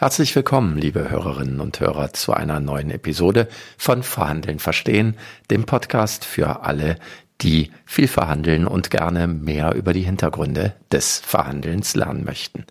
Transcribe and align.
Herzlich 0.00 0.36
willkommen, 0.36 0.78
liebe 0.78 1.10
Hörerinnen 1.10 1.58
und 1.58 1.80
Hörer, 1.80 2.12
zu 2.12 2.32
einer 2.32 2.60
neuen 2.60 2.92
Episode 2.92 3.48
von 3.76 4.04
Verhandeln 4.04 4.60
verstehen, 4.60 5.16
dem 5.50 5.66
Podcast 5.66 6.24
für 6.24 6.62
alle, 6.62 6.98
die 7.40 7.72
viel 7.84 8.06
verhandeln 8.06 8.68
und 8.68 8.90
gerne 8.90 9.26
mehr 9.26 9.74
über 9.74 9.92
die 9.92 10.02
Hintergründe 10.02 10.72
des 10.92 11.18
Verhandelns 11.18 11.96
lernen 11.96 12.22
möchten. 12.24 12.64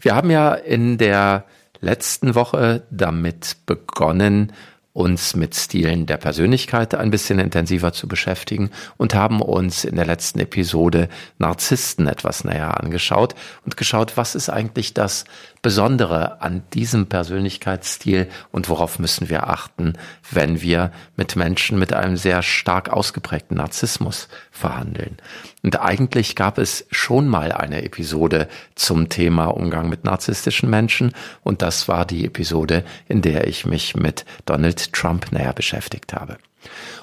Wir 0.00 0.14
haben 0.14 0.30
ja 0.30 0.54
in 0.54 0.96
der 0.96 1.44
letzten 1.82 2.34
Woche 2.34 2.86
damit 2.90 3.58
begonnen, 3.66 4.54
uns 4.98 5.36
mit 5.36 5.54
Stilen 5.54 6.06
der 6.06 6.16
Persönlichkeit 6.16 6.92
ein 6.96 7.12
bisschen 7.12 7.38
intensiver 7.38 7.92
zu 7.92 8.08
beschäftigen 8.08 8.70
und 8.96 9.14
haben 9.14 9.40
uns 9.40 9.84
in 9.84 9.94
der 9.94 10.06
letzten 10.06 10.40
Episode 10.40 11.08
Narzissten 11.38 12.08
etwas 12.08 12.42
näher 12.42 12.82
angeschaut 12.82 13.36
und 13.64 13.76
geschaut, 13.76 14.16
was 14.16 14.34
ist 14.34 14.48
eigentlich 14.48 14.94
das 14.94 15.24
Besondere 15.62 16.40
an 16.40 16.62
diesem 16.72 17.06
Persönlichkeitsstil 17.06 18.28
und 18.52 18.68
worauf 18.68 18.98
müssen 18.98 19.28
wir 19.28 19.48
achten, 19.48 19.94
wenn 20.30 20.60
wir 20.62 20.92
mit 21.16 21.36
Menschen 21.36 21.78
mit 21.78 21.92
einem 21.92 22.16
sehr 22.16 22.42
stark 22.42 22.90
ausgeprägten 22.90 23.56
Narzissmus 23.56 24.28
verhandeln. 24.50 25.16
Und 25.62 25.80
eigentlich 25.80 26.36
gab 26.36 26.58
es 26.58 26.86
schon 26.90 27.26
mal 27.26 27.52
eine 27.52 27.82
Episode 27.82 28.48
zum 28.74 29.08
Thema 29.08 29.46
Umgang 29.46 29.88
mit 29.88 30.04
narzisstischen 30.04 30.70
Menschen 30.70 31.12
und 31.42 31.62
das 31.62 31.88
war 31.88 32.04
die 32.04 32.24
Episode, 32.24 32.84
in 33.08 33.22
der 33.22 33.48
ich 33.48 33.66
mich 33.66 33.96
mit 33.96 34.24
Donald 34.46 34.92
Trump 34.92 35.32
näher 35.32 35.52
beschäftigt 35.52 36.12
habe. 36.12 36.38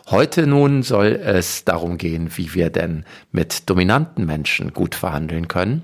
Heute 0.08 0.48
nun 0.48 0.84
soll 0.84 1.20
es 1.24 1.66
darum 1.66 1.98
gehen, 1.98 2.30
wie 2.36 2.54
wir 2.54 2.70
denn 2.70 3.06
mit 3.32 3.70
dominanten 3.70 4.26
Menschen 4.26 4.74
gut 4.74 4.96
verhandeln 4.96 5.48
können 5.48 5.82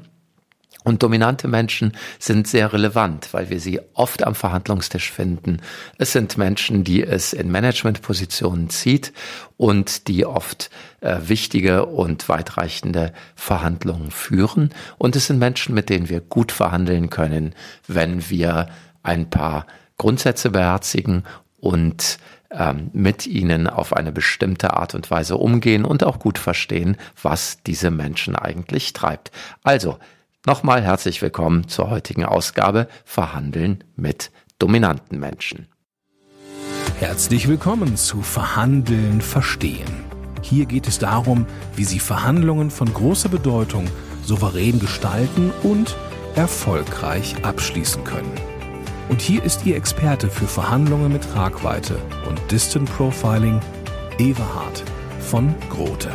und 0.84 1.04
dominante 1.04 1.48
Menschen 1.48 1.92
sind 2.18 2.48
sehr 2.48 2.74
relevant, 2.74 3.34
weil 3.34 3.50
wir 3.50 3.60
sie 3.60 3.80
oft 3.94 4.24
am 4.24 4.34
Verhandlungstisch 4.34 5.12
finden. 5.12 5.62
Es 6.00 6.12
sind 6.12 6.38
Menschen, 6.38 6.84
die 6.84 7.04
es 7.04 7.34
in 7.34 7.52
Managementpositionen 7.52 8.70
zieht 8.70 9.14
und 9.58 10.08
die 10.08 10.26
oft 10.26 10.72
äh, 11.02 11.18
wichtige 11.24 11.86
und 11.86 12.28
weitreichende 12.30 13.14
Verhandlungen 13.36 14.10
führen. 14.10 14.72
Und 14.98 15.16
es 15.16 15.28
sind 15.28 15.38
Menschen, 15.38 15.76
mit 15.76 15.90
denen 15.90 16.10
wir 16.10 16.20
gut 16.20 16.52
verhandeln 16.52 17.12
können, 17.12 17.54
wenn 17.88 18.30
wir 18.30 18.68
ein 19.04 19.30
paar 19.30 19.68
Grundsätze 19.98 20.50
beherzigen 20.50 21.24
und 21.60 22.18
ähm, 22.50 22.90
mit 22.92 23.28
ihnen 23.28 23.68
auf 23.68 23.96
eine 23.96 24.12
bestimmte 24.12 24.74
Art 24.74 24.96
und 24.96 25.12
Weise 25.12 25.38
umgehen 25.38 25.86
und 25.86 26.04
auch 26.04 26.18
gut 26.18 26.40
verstehen, 26.40 26.98
was 27.22 27.62
diese 27.64 27.92
Menschen 27.92 28.36
eigentlich 28.36 28.94
treibt. 28.94 29.32
Also, 29.64 30.00
Nochmal 30.48 30.82
herzlich 30.82 31.22
willkommen 31.22 31.68
zur 31.68 31.92
heutigen 31.92 32.26
Ausgabe 32.26 32.88
Verhandeln 33.06 33.84
mit 33.96 34.32
dominanten 34.58 35.20
Menschen. 35.20 35.68
Herzlich 36.98 37.48
willkommen 37.48 37.96
zu 37.96 38.24
Verhandeln 38.24 39.22
verstehen. 39.22 40.04
Hier 40.42 40.66
geht 40.66 40.88
es 40.88 40.98
darum, 40.98 41.46
wie 41.76 41.84
Sie 41.84 42.00
Verhandlungen 42.00 42.72
von 42.72 42.92
großer 42.92 43.30
Bedeutung 43.30 43.86
souverän 44.24 44.80
gestalten 44.80 45.52
und 45.62 45.96
erfolgreich 46.34 47.36
abschließen 47.46 48.04
können. 48.04 48.34
Und 49.10 49.22
hier 49.22 49.44
ist 49.44 49.64
Ihr 49.68 49.76
Experte 49.76 50.28
für 50.28 50.48
Verhandlungen 50.48 51.14
mit 51.14 51.24
Tragweite 51.24 52.00
und 52.28 52.40
Distant 52.52 52.92
Profiling, 52.98 53.60
Everhard 54.18 54.84
von 55.20 55.54
Grote. 55.70 56.10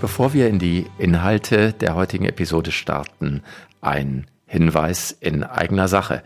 Bevor 0.00 0.32
wir 0.32 0.48
in 0.48 0.58
die 0.58 0.86
Inhalte 0.98 1.74
der 1.74 1.94
heutigen 1.94 2.24
Episode 2.24 2.72
starten, 2.72 3.42
ein 3.82 4.26
Hinweis 4.46 5.14
in 5.20 5.44
eigener 5.44 5.88
Sache. 5.88 6.22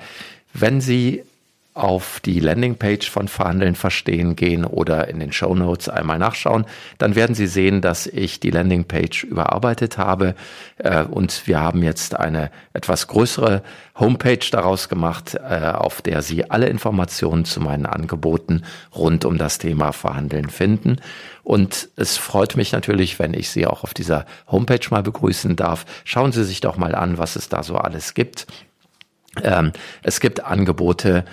Wenn 0.52 0.80
Sie 0.80 1.24
auf 1.74 2.20
die 2.20 2.38
Landingpage 2.38 3.10
von 3.10 3.26
Verhandeln 3.26 3.74
verstehen 3.74 4.36
gehen 4.36 4.64
oder 4.64 5.08
in 5.08 5.18
den 5.18 5.32
Show 5.32 5.56
Notes 5.56 5.88
einmal 5.88 6.20
nachschauen, 6.20 6.66
dann 6.98 7.16
werden 7.16 7.34
Sie 7.34 7.48
sehen, 7.48 7.80
dass 7.80 8.06
ich 8.06 8.38
die 8.38 8.52
Landingpage 8.52 9.24
überarbeitet 9.24 9.98
habe 9.98 10.36
äh, 10.78 11.02
und 11.02 11.48
wir 11.48 11.60
haben 11.60 11.82
jetzt 11.82 12.16
eine 12.16 12.52
etwas 12.74 13.08
größere 13.08 13.64
Homepage 13.98 14.46
daraus 14.52 14.88
gemacht, 14.88 15.34
äh, 15.34 15.72
auf 15.72 16.00
der 16.00 16.22
Sie 16.22 16.48
alle 16.48 16.68
Informationen 16.68 17.44
zu 17.44 17.60
meinen 17.60 17.86
Angeboten 17.86 18.62
rund 18.94 19.24
um 19.24 19.36
das 19.36 19.58
Thema 19.58 19.90
Verhandeln 19.90 20.50
finden. 20.50 20.98
Und 21.42 21.88
es 21.96 22.16
freut 22.16 22.56
mich 22.56 22.70
natürlich, 22.70 23.18
wenn 23.18 23.34
ich 23.34 23.50
Sie 23.50 23.66
auch 23.66 23.82
auf 23.82 23.94
dieser 23.94 24.26
Homepage 24.46 24.86
mal 24.90 25.02
begrüßen 25.02 25.56
darf. 25.56 25.86
Schauen 26.04 26.30
Sie 26.30 26.44
sich 26.44 26.60
doch 26.60 26.76
mal 26.76 26.94
an, 26.94 27.18
was 27.18 27.34
es 27.34 27.48
da 27.48 27.64
so 27.64 27.74
alles 27.74 28.14
gibt. 28.14 28.46
Ähm, 29.42 29.72
es 30.02 30.20
gibt 30.20 30.44
Angebote, 30.44 31.24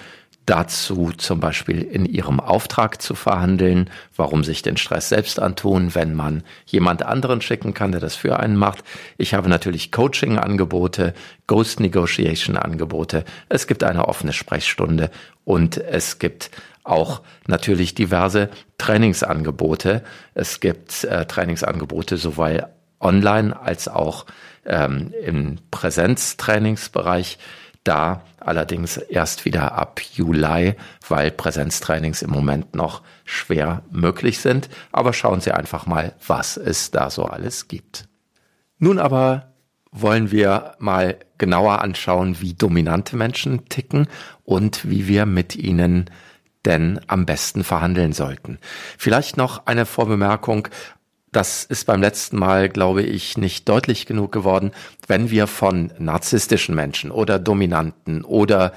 dazu 0.52 1.14
zum 1.16 1.40
Beispiel 1.40 1.82
in 1.82 2.06
ihrem 2.06 2.42
Auftrag 2.42 3.02
zu 3.02 3.16
verhandeln, 3.16 3.90
warum 4.18 4.44
sich 4.44 4.62
den 4.62 4.76
Stress 4.76 5.08
selbst 5.08 5.40
antun, 5.40 5.96
wenn 5.96 6.14
man 6.14 6.44
jemand 6.66 7.04
anderen 7.04 7.40
schicken 7.40 7.74
kann, 7.74 7.94
der 7.94 8.02
das 8.02 8.16
für 8.16 8.38
einen 8.38 8.58
macht. 8.58 8.84
Ich 9.18 9.34
habe 9.34 9.48
natürlich 9.48 9.94
Coaching-Angebote, 9.94 11.14
Ghost 11.48 11.80
Negotiation-Angebote, 11.80 13.24
es 13.48 13.66
gibt 13.66 13.86
eine 13.86 14.10
offene 14.10 14.34
Sprechstunde 14.34 15.10
und 15.46 15.78
es 15.78 16.20
gibt 16.20 16.52
auch 16.84 17.22
natürlich 17.48 17.96
diverse 17.96 18.50
Trainingsangebote. 18.78 20.04
Es 20.34 20.60
gibt 20.60 21.06
äh, 21.06 21.26
Trainingsangebote 21.28 22.18
sowohl 22.18 22.66
online 23.00 23.58
als 23.58 23.88
auch 23.88 24.26
ähm, 24.66 25.14
im 25.24 25.60
Präsenztrainingsbereich. 25.72 27.38
Da 27.84 28.22
allerdings 28.40 28.98
erst 28.98 29.46
wieder 29.46 29.74
ab 29.74 30.02
Juli, 30.14 30.76
weil 31.08 31.32
Präsenztrainings 31.32 32.22
im 32.22 32.30
Moment 32.30 32.76
noch 32.76 33.02
schwer 33.26 33.84
möglich 33.90 34.40
sind. 34.40 34.70
Aber 34.92 35.14
schauen 35.14 35.42
Sie 35.42 35.52
einfach 35.52 35.88
mal, 35.88 36.14
was 36.26 36.58
es 36.58 36.92
da 36.92 37.10
so 37.10 37.26
alles 37.26 37.68
gibt. 37.68 38.08
Nun 38.78 39.00
aber 39.00 39.54
wollen 39.92 40.32
wir 40.32 40.76
mal 40.80 41.18
genauer 41.38 41.82
anschauen, 41.82 42.40
wie 42.40 42.54
dominante 42.54 43.16
Menschen 43.16 43.68
ticken 43.68 44.08
und 44.44 44.90
wie 44.90 45.08
wir 45.08 45.26
mit 45.26 45.56
ihnen 45.56 46.10
denn 46.66 47.00
am 47.08 47.26
besten 47.26 47.64
verhandeln 47.64 48.14
sollten. 48.14 48.60
Vielleicht 48.98 49.38
noch 49.38 49.66
eine 49.66 49.86
Vorbemerkung. 49.86 50.68
Das 51.32 51.64
ist 51.64 51.86
beim 51.86 52.02
letzten 52.02 52.38
Mal, 52.38 52.68
glaube 52.68 53.04
ich, 53.04 53.38
nicht 53.38 53.70
deutlich 53.70 54.06
genug 54.06 54.34
geworden. 54.34 54.72
Wenn 55.08 55.32
wir 55.32 55.48
von 55.48 55.92
narzisstischen 55.98 56.76
Menschen 56.76 57.10
oder 57.10 57.40
dominanten 57.40 58.26
oder 58.26 58.74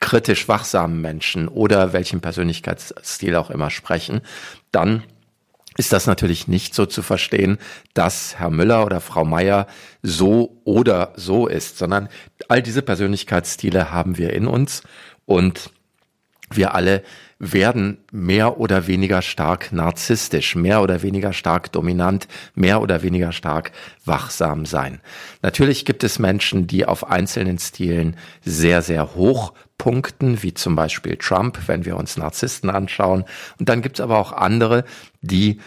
kritisch 0.00 0.48
wachsamen 0.48 1.02
Menschen 1.02 1.46
oder 1.46 1.92
welchen 1.92 2.22
Persönlichkeitsstil 2.22 3.36
auch 3.36 3.50
immer 3.50 3.68
sprechen, 3.70 4.22
dann 4.72 5.02
ist 5.76 5.92
das 5.92 6.06
natürlich 6.06 6.48
nicht 6.48 6.74
so 6.74 6.86
zu 6.86 7.02
verstehen, 7.02 7.58
dass 7.92 8.38
Herr 8.38 8.50
Müller 8.50 8.84
oder 8.86 9.00
Frau 9.00 9.26
Meier 9.26 9.66
so 10.02 10.60
oder 10.64 11.12
so 11.16 11.46
ist, 11.46 11.76
sondern 11.76 12.08
all 12.48 12.62
diese 12.62 12.82
Persönlichkeitsstile 12.82 13.90
haben 13.90 14.16
wir 14.16 14.32
in 14.32 14.46
uns 14.46 14.82
und 15.26 15.70
wir 16.50 16.74
alle 16.74 17.02
werden 17.40 17.96
mehr 18.12 18.60
oder 18.60 18.86
weniger 18.86 19.22
stark 19.22 19.72
narzisstisch, 19.72 20.54
mehr 20.54 20.82
oder 20.82 21.02
weniger 21.02 21.32
stark 21.32 21.72
dominant, 21.72 22.28
mehr 22.54 22.82
oder 22.82 23.02
weniger 23.02 23.32
stark 23.32 23.72
wachsam 24.04 24.66
sein. 24.66 25.00
Natürlich 25.40 25.86
gibt 25.86 26.04
es 26.04 26.18
Menschen, 26.18 26.66
die 26.66 26.84
auf 26.84 27.08
einzelnen 27.08 27.58
Stilen 27.58 28.16
sehr, 28.44 28.82
sehr 28.82 29.14
hoch 29.14 29.54
punkten, 29.78 30.42
wie 30.42 30.52
zum 30.52 30.76
Beispiel 30.76 31.16
Trump, 31.16 31.58
wenn 31.66 31.86
wir 31.86 31.96
uns 31.96 32.18
Narzissten 32.18 32.68
anschauen. 32.68 33.24
Und 33.58 33.70
dann 33.70 33.80
gibt 33.80 33.98
es 33.98 34.02
aber 34.02 34.18
auch 34.18 34.32
andere, 34.32 34.84
die 35.22 35.60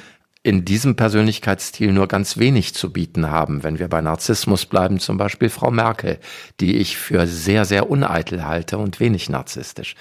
in 0.43 0.65
diesem 0.65 0.97
Persönlichkeitsstil 0.97 1.93
nur 1.93 2.09
ganz 2.09 2.37
wenig 2.37 2.73
zu 2.73 2.91
bieten 2.91 3.31
haben. 3.31 3.63
Wenn 3.63 3.79
wir 3.79 3.87
bei 3.87 4.01
Narzissmus 4.01 4.65
bleiben, 4.65 4.99
zum 4.99 5.17
Beispiel 5.17 5.49
Frau 5.49 5.71
Merkel, 5.71 6.19
die 6.59 6.75
ich 6.75 6.97
für 6.97 7.25
sehr, 7.27 7.63
sehr 7.63 7.89
uneitel 7.89 8.43
halte 8.43 8.77
und 8.77 8.99
wenig 8.99 9.29
narzisstisch. 9.29 9.95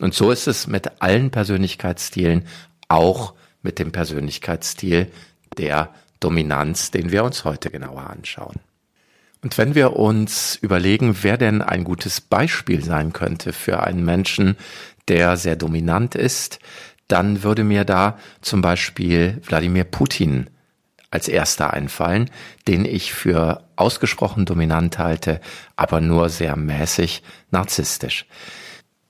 Und 0.00 0.14
so 0.14 0.30
ist 0.30 0.46
es 0.46 0.68
mit 0.68 1.02
allen 1.02 1.32
Persönlichkeitsstilen, 1.32 2.46
auch 2.86 3.34
mit 3.62 3.80
dem 3.80 3.90
Persönlichkeitsstil 3.90 5.10
der 5.58 5.92
Dominanz, 6.20 6.92
den 6.92 7.10
wir 7.10 7.24
uns 7.24 7.44
heute 7.44 7.70
genauer 7.70 8.08
anschauen. 8.08 8.60
Und 9.42 9.58
wenn 9.58 9.74
wir 9.74 9.96
uns 9.96 10.56
überlegen, 10.56 11.16
wer 11.22 11.36
denn 11.36 11.60
ein 11.60 11.84
gutes 11.84 12.20
Beispiel 12.20 12.84
sein 12.84 13.12
könnte 13.12 13.52
für 13.52 13.82
einen 13.82 14.04
Menschen, 14.04 14.56
der 15.08 15.36
sehr 15.36 15.56
dominant 15.56 16.14
ist, 16.14 16.58
dann 17.08 17.42
würde 17.42 17.64
mir 17.64 17.84
da 17.84 18.18
zum 18.40 18.60
Beispiel 18.60 19.40
Wladimir 19.44 19.84
Putin 19.84 20.48
als 21.10 21.26
erster 21.28 21.72
einfallen, 21.72 22.30
den 22.66 22.84
ich 22.84 23.14
für 23.14 23.64
ausgesprochen 23.76 24.44
dominant 24.44 24.98
halte, 24.98 25.40
aber 25.76 26.00
nur 26.00 26.28
sehr 26.28 26.54
mäßig 26.56 27.22
narzisstisch. 27.50 28.26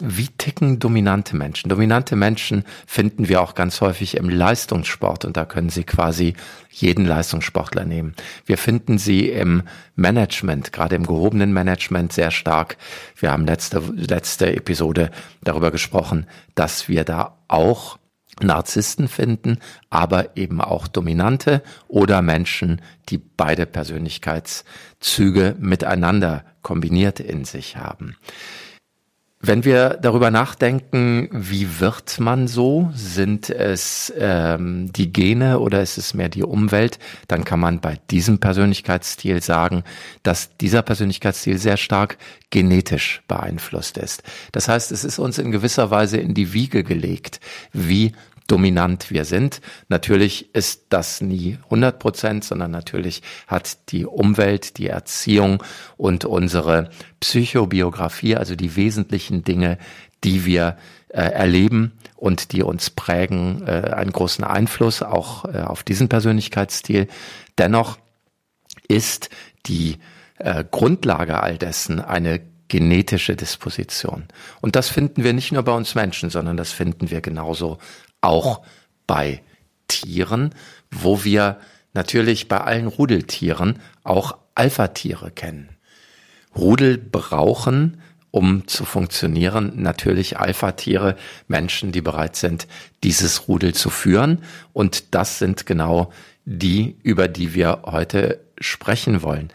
Wie 0.00 0.28
ticken 0.38 0.78
dominante 0.78 1.36
Menschen? 1.36 1.68
Dominante 1.68 2.14
Menschen 2.14 2.64
finden 2.86 3.28
wir 3.28 3.42
auch 3.42 3.54
ganz 3.54 3.80
häufig 3.80 4.16
im 4.16 4.28
Leistungssport 4.28 5.24
und 5.24 5.36
da 5.36 5.44
können 5.44 5.70
Sie 5.70 5.82
quasi 5.82 6.34
jeden 6.70 7.04
Leistungssportler 7.04 7.84
nehmen. 7.84 8.14
Wir 8.46 8.58
finden 8.58 8.98
sie 8.98 9.28
im 9.28 9.62
Management, 9.96 10.72
gerade 10.72 10.94
im 10.94 11.06
gehobenen 11.06 11.52
Management 11.52 12.12
sehr 12.12 12.30
stark. 12.30 12.76
Wir 13.16 13.32
haben 13.32 13.46
letzte, 13.46 13.80
letzte 13.94 14.54
Episode 14.54 15.10
darüber 15.42 15.72
gesprochen, 15.72 16.26
dass 16.54 16.88
wir 16.88 17.04
da 17.04 17.36
auch 17.48 17.98
Narzissten 18.40 19.08
finden, 19.08 19.58
aber 19.90 20.36
eben 20.36 20.60
auch 20.60 20.86
Dominante 20.86 21.62
oder 21.88 22.22
Menschen, 22.22 22.80
die 23.08 23.18
beide 23.18 23.66
Persönlichkeitszüge 23.66 25.56
miteinander 25.58 26.44
kombiniert 26.62 27.18
in 27.18 27.44
sich 27.44 27.76
haben. 27.76 28.14
Wenn 29.40 29.64
wir 29.64 29.90
darüber 30.02 30.32
nachdenken, 30.32 31.28
wie 31.30 31.78
wird 31.78 32.18
man 32.18 32.48
so? 32.48 32.90
Sind 32.92 33.50
es 33.50 34.12
ähm, 34.18 34.90
die 34.92 35.12
Gene 35.12 35.60
oder 35.60 35.80
ist 35.80 35.96
es 35.96 36.12
mehr 36.12 36.28
die 36.28 36.42
Umwelt? 36.42 36.98
Dann 37.28 37.44
kann 37.44 37.60
man 37.60 37.80
bei 37.80 38.00
diesem 38.10 38.40
Persönlichkeitsstil 38.40 39.40
sagen, 39.40 39.84
dass 40.24 40.56
dieser 40.56 40.82
Persönlichkeitsstil 40.82 41.56
sehr 41.56 41.76
stark 41.76 42.18
genetisch 42.50 43.22
beeinflusst 43.28 43.96
ist. 43.96 44.24
Das 44.50 44.66
heißt, 44.66 44.90
es 44.90 45.04
ist 45.04 45.20
uns 45.20 45.38
in 45.38 45.52
gewisser 45.52 45.92
Weise 45.92 46.16
in 46.16 46.34
die 46.34 46.52
Wiege 46.52 46.82
gelegt, 46.82 47.38
wie 47.72 48.12
dominant 48.48 49.10
wir 49.10 49.24
sind. 49.24 49.60
Natürlich 49.88 50.52
ist 50.54 50.86
das 50.88 51.20
nie 51.20 51.58
100 51.64 51.98
Prozent, 52.00 52.44
sondern 52.44 52.72
natürlich 52.72 53.22
hat 53.46 53.90
die 53.92 54.04
Umwelt, 54.04 54.78
die 54.78 54.88
Erziehung 54.88 55.62
und 55.96 56.24
unsere 56.24 56.90
Psychobiografie, 57.20 58.36
also 58.36 58.56
die 58.56 58.74
wesentlichen 58.74 59.44
Dinge, 59.44 59.78
die 60.24 60.44
wir 60.44 60.76
äh, 61.08 61.20
erleben 61.20 61.92
und 62.16 62.52
die 62.52 62.62
uns 62.62 62.90
prägen, 62.90 63.62
äh, 63.66 63.92
einen 63.94 64.12
großen 64.12 64.44
Einfluss 64.44 65.02
auch 65.02 65.44
äh, 65.44 65.60
auf 65.60 65.84
diesen 65.84 66.08
Persönlichkeitsstil. 66.08 67.06
Dennoch 67.58 67.98
ist 68.88 69.30
die 69.66 69.98
äh, 70.38 70.64
Grundlage 70.68 71.40
all 71.42 71.58
dessen 71.58 72.00
eine 72.00 72.40
genetische 72.68 73.34
Disposition. 73.34 74.24
Und 74.60 74.76
das 74.76 74.88
finden 74.88 75.24
wir 75.24 75.32
nicht 75.32 75.52
nur 75.52 75.62
bei 75.62 75.72
uns 75.72 75.94
Menschen, 75.94 76.30
sondern 76.30 76.56
das 76.56 76.72
finden 76.72 77.10
wir 77.10 77.20
genauso 77.20 77.78
auch 78.20 78.62
bei 79.06 79.42
Tieren, 79.88 80.54
wo 80.90 81.24
wir 81.24 81.58
natürlich 81.94 82.48
bei 82.48 82.60
allen 82.60 82.86
Rudeltieren 82.86 83.80
auch 84.04 84.36
Alpha-Tiere 84.54 85.30
kennen. 85.30 85.70
Rudel 86.56 86.98
brauchen, 86.98 88.00
um 88.30 88.66
zu 88.66 88.84
funktionieren, 88.84 89.72
natürlich 89.76 90.38
Alpha-Tiere, 90.38 91.16
Menschen, 91.46 91.92
die 91.92 92.00
bereit 92.00 92.36
sind, 92.36 92.66
dieses 93.02 93.48
Rudel 93.48 93.74
zu 93.74 93.90
führen. 93.90 94.42
Und 94.72 95.14
das 95.14 95.38
sind 95.38 95.66
genau 95.66 96.12
die, 96.44 96.96
über 97.02 97.28
die 97.28 97.54
wir 97.54 97.82
heute 97.86 98.40
sprechen 98.60 99.22
wollen. 99.22 99.50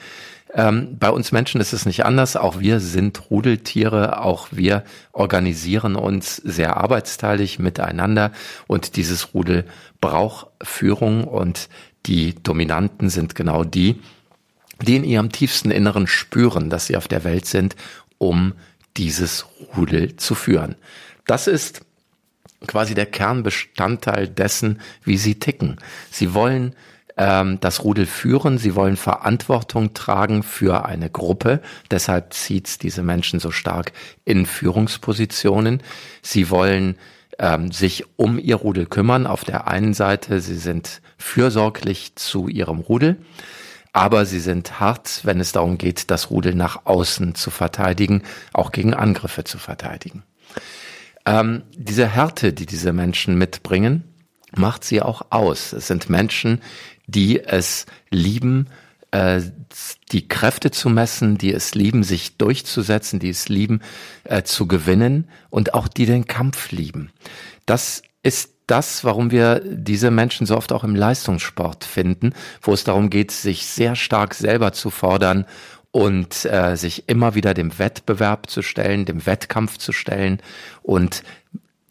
Ähm, 0.55 0.97
bei 1.00 1.09
uns 1.09 1.31
Menschen 1.31 1.59
ist 1.61 1.73
es 1.73 1.85
nicht 1.85 2.05
anders. 2.05 2.35
Auch 2.35 2.59
wir 2.59 2.79
sind 2.79 3.31
Rudeltiere. 3.31 4.21
Auch 4.21 4.50
wir 4.51 4.83
organisieren 5.11 5.95
uns 5.95 6.38
sehr 6.38 6.77
arbeitsteilig 6.77 7.59
miteinander. 7.59 8.31
Und 8.67 8.95
dieses 8.95 9.33
Rudel 9.33 9.65
braucht 10.00 10.47
Führung. 10.61 11.23
Und 11.23 11.69
die 12.05 12.35
Dominanten 12.35 13.09
sind 13.09 13.35
genau 13.35 13.63
die, 13.63 14.00
die 14.81 14.95
in 14.95 15.03
ihrem 15.03 15.31
tiefsten 15.31 15.71
Inneren 15.71 16.07
spüren, 16.07 16.69
dass 16.69 16.88
sie 16.88 16.97
auf 16.97 17.07
der 17.07 17.23
Welt 17.23 17.45
sind, 17.45 17.75
um 18.17 18.53
dieses 18.95 19.45
Rudel 19.75 20.17
zu 20.17 20.35
führen. 20.35 20.75
Das 21.25 21.47
ist 21.47 21.81
quasi 22.67 22.94
der 22.94 23.05
Kernbestandteil 23.05 24.27
dessen, 24.27 24.79
wie 25.03 25.17
sie 25.17 25.39
ticken. 25.39 25.77
Sie 26.11 26.33
wollen 26.33 26.75
ähm, 27.18 27.60
das 27.60 27.83
Rudel 27.83 28.06
führen, 28.06 28.57
sie 28.57 28.75
wollen 28.75 28.98
Verantwortung 28.98 29.94
tragen 29.94 30.44
für 30.44 30.86
eine 30.86 31.10
Gruppe. 31.10 31.62
Deshalb 31.92 32.33
zieht's 32.33 32.77
diese 32.77 33.04
Menschen 33.04 33.39
so 33.39 33.51
stark 33.51 33.94
in 34.25 34.45
Führungspositionen. 34.45 35.83
Sie 36.21 36.50
wollen 36.50 36.98
ähm, 37.39 37.71
sich 37.71 38.06
um 38.15 38.39
ihr 38.39 38.56
Rudel 38.56 38.86
kümmern. 38.86 39.27
Auf 39.27 39.44
der 39.44 39.68
einen 39.68 39.94
Seite, 39.94 40.39
sie 40.39 40.57
sind 40.57 41.01
fürsorglich 41.18 42.15
zu 42.15 42.48
ihrem 42.48 42.80
Rudel, 42.80 43.18
aber 43.92 44.25
sie 44.25 44.39
sind 44.39 44.80
hart, 44.80 45.21
wenn 45.24 45.39
es 45.39 45.51
darum 45.51 45.77
geht, 45.77 46.10
das 46.10 46.31
Rudel 46.31 46.56
nach 46.56 46.86
außen 46.86 47.36
zu 47.36 47.51
verteidigen, 47.51 48.24
auch 48.54 48.71
gegen 48.71 48.94
Angriffe 48.94 49.44
zu 49.44 49.60
verteidigen. 49.60 50.24
Ähm, 51.25 51.63
diese 51.75 52.07
Härte, 52.07 52.54
die 52.54 52.65
diese 52.65 52.92
Menschen 52.92 53.38
mitbringen, 53.38 54.04
macht 54.56 54.83
sie 54.83 55.01
auch 55.01 55.24
aus. 55.30 55.74
Es 55.74 55.88
sind 55.88 56.10
Menschen, 56.10 56.62
die 57.07 57.41
es 57.41 57.85
lieben, 58.09 58.67
äh, 59.11 59.41
die 60.11 60.27
Kräfte 60.27 60.71
zu 60.71 60.89
messen, 60.89 61.38
die 61.38 61.53
es 61.53 61.75
lieben, 61.75 62.03
sich 62.03 62.38
durchzusetzen, 62.38 63.19
die 63.19 63.29
es 63.29 63.50
lieben, 63.50 63.81
äh, 64.23 64.44
zu 64.44 64.67
gewinnen 64.67 65.27
und 65.50 65.73
auch 65.73 65.88
die 65.88 66.05
den 66.05 66.25
Kampf 66.25 66.71
lieben. 66.71 67.11
Das 67.65 68.01
ist 68.23 68.53
das, 68.67 69.03
warum 69.03 69.31
wir 69.31 69.61
diese 69.63 70.09
Menschen 70.09 70.47
so 70.47 70.55
oft 70.55 70.71
auch 70.71 70.83
im 70.83 70.95
Leistungssport 70.95 71.83
finden, 71.83 72.33
wo 72.61 72.73
es 72.73 72.83
darum 72.83 73.09
geht, 73.09 73.31
sich 73.31 73.65
sehr 73.65 73.95
stark 73.95 74.33
selber 74.33 74.71
zu 74.71 74.89
fordern 74.89 75.45
und 75.91 76.45
äh, 76.45 76.75
sich 76.75 77.07
immer 77.07 77.35
wieder 77.35 77.53
dem 77.53 77.77
Wettbewerb 77.77 78.50
zu 78.50 78.61
stellen, 78.61 79.05
dem 79.05 79.25
Wettkampf 79.25 79.77
zu 79.77 79.91
stellen 79.91 80.39
und 80.81 81.23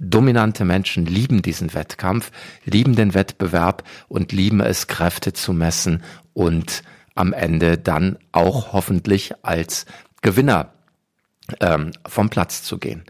Dominante 0.05 0.65
Menschen 0.65 1.07
lieben 1.07 1.43
diesen 1.43 1.75
Wettkampf, 1.75 2.33
lieben 2.65 2.97
den 2.97 3.15
Wettbewerb 3.15 3.85
und 4.09 4.33
lieben 4.33 4.61
es, 4.61 4.89
Kräfte 4.89 5.33
zu 5.33 5.53
messen 5.53 6.03
und 6.33 6.83
am 7.15 7.33
Ende 7.33 7.79
dann 7.79 8.19
auch 8.33 8.73
hoffentlich 8.73 9.33
als 9.43 9.87
Gewinner 10.21 10.73
ähm, 11.61 11.93
vom 12.07 12.31
Platz 12.31 12.65
zu 12.65 12.79
gehen. 12.79 13.05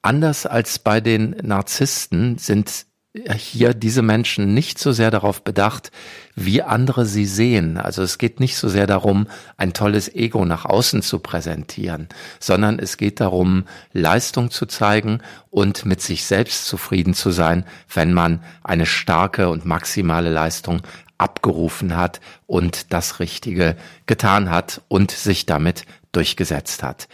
Anders 0.00 0.46
als 0.46 0.78
bei 0.78 1.02
den 1.02 1.36
Narzissten 1.42 2.38
sind 2.38 2.86
hier 3.12 3.74
diese 3.74 4.02
Menschen 4.02 4.54
nicht 4.54 4.78
so 4.78 4.92
sehr 4.92 5.10
darauf 5.10 5.42
bedacht, 5.42 5.90
wie 6.36 6.62
andere 6.62 7.06
sie 7.06 7.26
sehen. 7.26 7.76
Also 7.76 8.02
es 8.02 8.18
geht 8.18 8.38
nicht 8.38 8.56
so 8.56 8.68
sehr 8.68 8.86
darum, 8.86 9.26
ein 9.56 9.72
tolles 9.72 10.14
Ego 10.14 10.44
nach 10.44 10.64
außen 10.64 11.02
zu 11.02 11.18
präsentieren, 11.18 12.08
sondern 12.38 12.78
es 12.78 12.96
geht 12.96 13.18
darum, 13.20 13.64
Leistung 13.92 14.52
zu 14.52 14.66
zeigen 14.66 15.22
und 15.50 15.84
mit 15.84 16.00
sich 16.00 16.24
selbst 16.24 16.66
zufrieden 16.66 17.14
zu 17.14 17.32
sein, 17.32 17.64
wenn 17.92 18.12
man 18.14 18.44
eine 18.62 18.86
starke 18.86 19.48
und 19.48 19.64
maximale 19.64 20.30
Leistung 20.30 20.82
abgerufen 21.18 21.96
hat 21.96 22.20
und 22.46 22.92
das 22.92 23.18
Richtige 23.18 23.76
getan 24.06 24.50
hat 24.50 24.82
und 24.86 25.10
sich 25.10 25.46
damit 25.46 25.84
durchgesetzt 26.12 26.84
hat. 26.84 27.08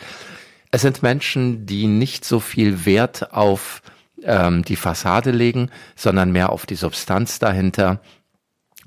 Es 0.71 0.83
sind 0.83 1.03
Menschen, 1.03 1.65
die 1.65 1.87
nicht 1.87 2.27
so 2.27 2.39
viel 2.39 2.85
Wert 2.85 3.33
auf 3.33 3.81
ähm, 4.23 4.63
die 4.65 4.77
Fassade 4.77 5.31
legen, 5.31 5.71
sondern 5.95 6.33
mehr 6.33 6.51
auf 6.51 6.67
die 6.67 6.75
Substanz 6.75 7.39
dahinter 7.39 8.01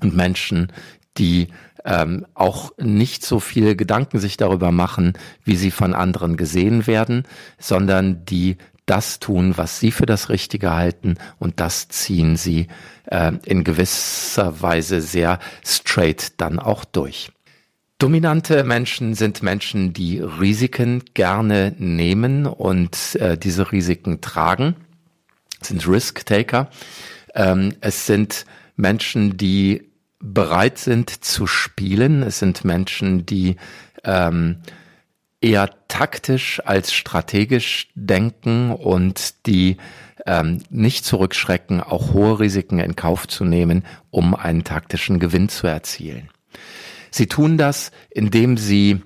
und 0.00 0.16
Menschen, 0.16 0.72
die 1.18 1.48
ähm, 1.84 2.26
auch 2.34 2.72
nicht 2.78 3.24
so 3.24 3.40
viele 3.40 3.76
Gedanken 3.76 4.18
sich 4.18 4.36
darüber 4.36 4.72
machen, 4.72 5.14
wie 5.44 5.56
sie 5.56 5.70
von 5.70 5.94
anderen 5.94 6.36
gesehen 6.36 6.86
werden, 6.86 7.24
sondern 7.58 8.24
die 8.24 8.56
das 8.86 9.20
tun, 9.20 9.56
was 9.56 9.78
sie 9.78 9.92
für 9.92 10.06
das 10.06 10.30
Richtige 10.30 10.72
halten 10.72 11.16
und 11.38 11.60
das 11.60 11.88
ziehen 11.88 12.36
sie 12.36 12.66
äh, 13.06 13.32
in 13.44 13.62
gewisser 13.62 14.62
Weise 14.62 15.00
sehr 15.00 15.38
straight 15.64 16.40
dann 16.40 16.58
auch 16.58 16.84
durch. 16.84 17.30
Dominante 17.98 18.64
Menschen 18.64 19.14
sind 19.14 19.42
Menschen, 19.42 19.92
die 19.92 20.18
Risiken 20.18 21.02
gerne 21.14 21.74
nehmen 21.78 22.46
und 22.46 23.14
äh, 23.16 23.36
diese 23.36 23.70
Risiken 23.70 24.20
tragen 24.22 24.74
sind 25.62 25.86
Risk-Taker. 25.86 26.70
Ähm, 27.34 27.74
es 27.80 28.06
sind 28.06 28.46
Menschen, 28.76 29.36
die 29.36 29.90
bereit 30.20 30.78
sind 30.78 31.10
zu 31.24 31.46
spielen. 31.46 32.22
Es 32.22 32.38
sind 32.38 32.64
Menschen, 32.64 33.26
die 33.26 33.56
ähm, 34.04 34.58
eher 35.40 35.70
taktisch 35.88 36.60
als 36.64 36.92
strategisch 36.92 37.88
denken 37.94 38.72
und 38.72 39.46
die 39.46 39.78
ähm, 40.26 40.62
nicht 40.68 41.04
zurückschrecken, 41.04 41.80
auch 41.80 42.12
hohe 42.12 42.40
Risiken 42.40 42.78
in 42.78 42.94
Kauf 42.94 43.26
zu 43.26 43.44
nehmen, 43.44 43.84
um 44.10 44.34
einen 44.34 44.64
taktischen 44.64 45.18
Gewinn 45.18 45.48
zu 45.48 45.66
erzielen. 45.66 46.28
Sie 47.10 47.26
tun 47.26 47.56
das, 47.56 47.90
indem 48.10 48.56
sie 48.56 49.02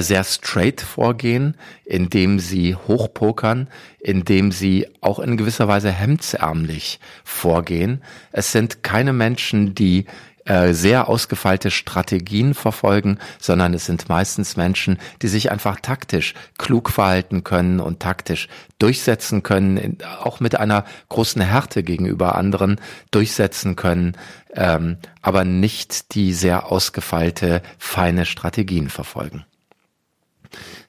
sehr 0.00 0.24
straight 0.24 0.80
vorgehen, 0.80 1.56
indem 1.84 2.38
sie 2.38 2.74
hochpokern, 2.74 3.68
indem 4.00 4.52
sie 4.52 4.86
auch 5.00 5.18
in 5.18 5.36
gewisser 5.36 5.68
Weise 5.68 5.90
hemdsärmlich 5.90 7.00
vorgehen. 7.24 8.02
Es 8.32 8.52
sind 8.52 8.82
keine 8.82 9.12
Menschen, 9.12 9.74
die 9.74 10.06
äh, 10.48 10.72
sehr 10.72 11.10
ausgefeilte 11.10 11.70
Strategien 11.70 12.54
verfolgen, 12.54 13.18
sondern 13.38 13.74
es 13.74 13.84
sind 13.84 14.08
meistens 14.08 14.56
Menschen, 14.56 14.98
die 15.20 15.28
sich 15.28 15.52
einfach 15.52 15.78
taktisch 15.80 16.32
klug 16.56 16.88
verhalten 16.88 17.44
können 17.44 17.80
und 17.80 18.00
taktisch 18.00 18.48
durchsetzen 18.78 19.42
können, 19.42 19.98
auch 20.22 20.40
mit 20.40 20.58
einer 20.58 20.86
großen 21.10 21.42
Härte 21.42 21.82
gegenüber 21.82 22.34
anderen 22.34 22.80
durchsetzen 23.10 23.76
können, 23.76 24.16
ähm, 24.54 24.96
aber 25.20 25.44
nicht 25.44 26.14
die 26.14 26.32
sehr 26.32 26.72
ausgefeilte, 26.72 27.60
feine 27.78 28.24
Strategien 28.24 28.88
verfolgen. 28.88 29.44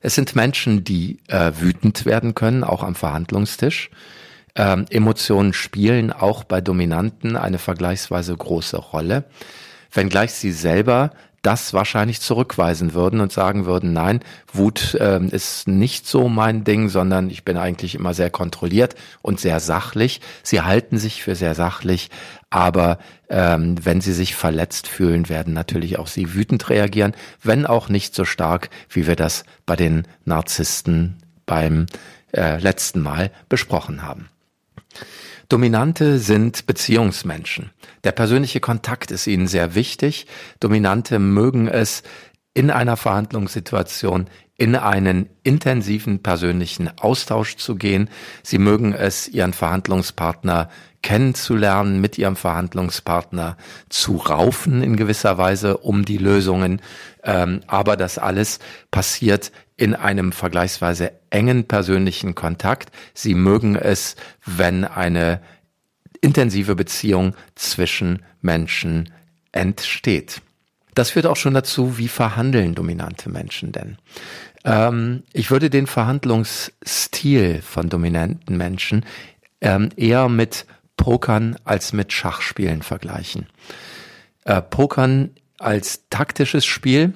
Es 0.01 0.15
sind 0.15 0.35
Menschen, 0.35 0.83
die 0.83 1.19
äh, 1.27 1.51
wütend 1.59 2.05
werden 2.05 2.35
können, 2.35 2.63
auch 2.63 2.83
am 2.83 2.95
Verhandlungstisch. 2.95 3.89
Ähm, 4.55 4.85
Emotionen 4.89 5.53
spielen 5.53 6.11
auch 6.11 6.43
bei 6.43 6.61
Dominanten 6.61 7.35
eine 7.35 7.59
vergleichsweise 7.59 8.35
große 8.35 8.77
Rolle, 8.77 9.25
wenngleich 9.91 10.33
sie 10.33 10.51
selber 10.51 11.11
das 11.41 11.73
wahrscheinlich 11.73 12.21
zurückweisen 12.21 12.93
würden 12.93 13.21
und 13.21 13.31
sagen 13.31 13.65
würden, 13.65 13.93
nein, 13.93 14.19
Wut 14.51 14.95
äh, 14.95 15.23
ist 15.25 15.67
nicht 15.67 16.07
so 16.07 16.29
mein 16.29 16.63
Ding, 16.63 16.89
sondern 16.89 17.29
ich 17.29 17.43
bin 17.43 17.57
eigentlich 17.57 17.95
immer 17.95 18.13
sehr 18.13 18.29
kontrolliert 18.29 18.95
und 19.21 19.39
sehr 19.39 19.59
sachlich. 19.59 20.21
Sie 20.43 20.61
halten 20.61 20.97
sich 20.97 21.23
für 21.23 21.35
sehr 21.35 21.55
sachlich, 21.55 22.09
aber 22.49 22.99
ähm, 23.29 23.75
wenn 23.83 24.01
sie 24.01 24.13
sich 24.13 24.35
verletzt 24.35 24.87
fühlen, 24.87 25.29
werden 25.29 25.53
natürlich 25.53 25.99
auch 25.99 26.07
sie 26.07 26.33
wütend 26.33 26.69
reagieren, 26.69 27.13
wenn 27.43 27.65
auch 27.65 27.89
nicht 27.89 28.15
so 28.15 28.25
stark, 28.25 28.69
wie 28.89 29.07
wir 29.07 29.15
das 29.15 29.43
bei 29.65 29.75
den 29.75 30.07
Narzissten 30.25 31.17
beim 31.45 31.85
äh, 32.31 32.59
letzten 32.59 33.01
Mal 33.01 33.31
besprochen 33.47 34.03
haben. 34.03 34.29
Dominante 35.47 36.19
sind 36.19 36.67
Beziehungsmenschen. 36.67 37.71
Der 38.03 38.11
persönliche 38.11 38.59
Kontakt 38.59 39.11
ist 39.11 39.27
ihnen 39.27 39.47
sehr 39.47 39.73
wichtig. 39.75 40.27
Dominante 40.59 41.19
mögen 41.19 41.67
es, 41.67 42.03
in 42.53 42.71
einer 42.71 42.97
Verhandlungssituation 42.97 44.27
in 44.59 44.75
einen 44.75 45.29
intensiven 45.43 46.21
persönlichen 46.21 46.89
Austausch 46.99 47.55
zu 47.55 47.75
gehen. 47.75 48.09
Sie 48.43 48.57
mögen 48.57 48.93
es, 48.93 49.29
ihren 49.29 49.53
Verhandlungspartner 49.53 50.69
kennenzulernen, 51.01 52.01
mit 52.01 52.17
ihrem 52.17 52.35
Verhandlungspartner 52.35 53.57
zu 53.89 54.17
raufen 54.17 54.83
in 54.83 54.95
gewisser 54.95 55.37
Weise 55.37 55.77
um 55.77 56.05
die 56.05 56.17
Lösungen. 56.17 56.81
Ähm, 57.23 57.61
aber 57.67 57.97
das 57.97 58.17
alles 58.17 58.59
passiert 58.91 59.51
in 59.77 59.95
einem 59.95 60.31
vergleichsweise 60.31 61.13
engen 61.29 61.65
persönlichen 61.65 62.35
Kontakt. 62.35 62.91
Sie 63.13 63.33
mögen 63.33 63.75
es, 63.75 64.15
wenn 64.45 64.83
eine 64.83 65.41
intensive 66.21 66.75
Beziehung 66.75 67.33
zwischen 67.55 68.23
Menschen 68.41 69.09
entsteht. 69.51 70.41
Das 70.95 71.11
führt 71.11 71.27
auch 71.27 71.37
schon 71.37 71.53
dazu, 71.53 71.97
wie 71.97 72.09
verhandeln 72.09 72.75
dominante 72.75 73.29
Menschen 73.29 73.71
denn? 73.71 73.97
Ähm, 74.65 75.23
ich 75.31 75.49
würde 75.49 75.69
den 75.69 75.87
Verhandlungsstil 75.87 77.61
von 77.61 77.89
dominanten 77.89 78.57
Menschen 78.57 79.05
ähm, 79.61 79.89
eher 79.95 80.27
mit 80.27 80.65
Pokern 80.99 81.55
als 81.63 81.93
mit 81.93 82.11
Schachspielen 82.11 82.81
vergleichen. 82.81 83.47
Äh, 84.43 84.61
Pokern 84.61 85.31
als 85.57 86.09
taktisches 86.09 86.65
Spiel, 86.65 87.13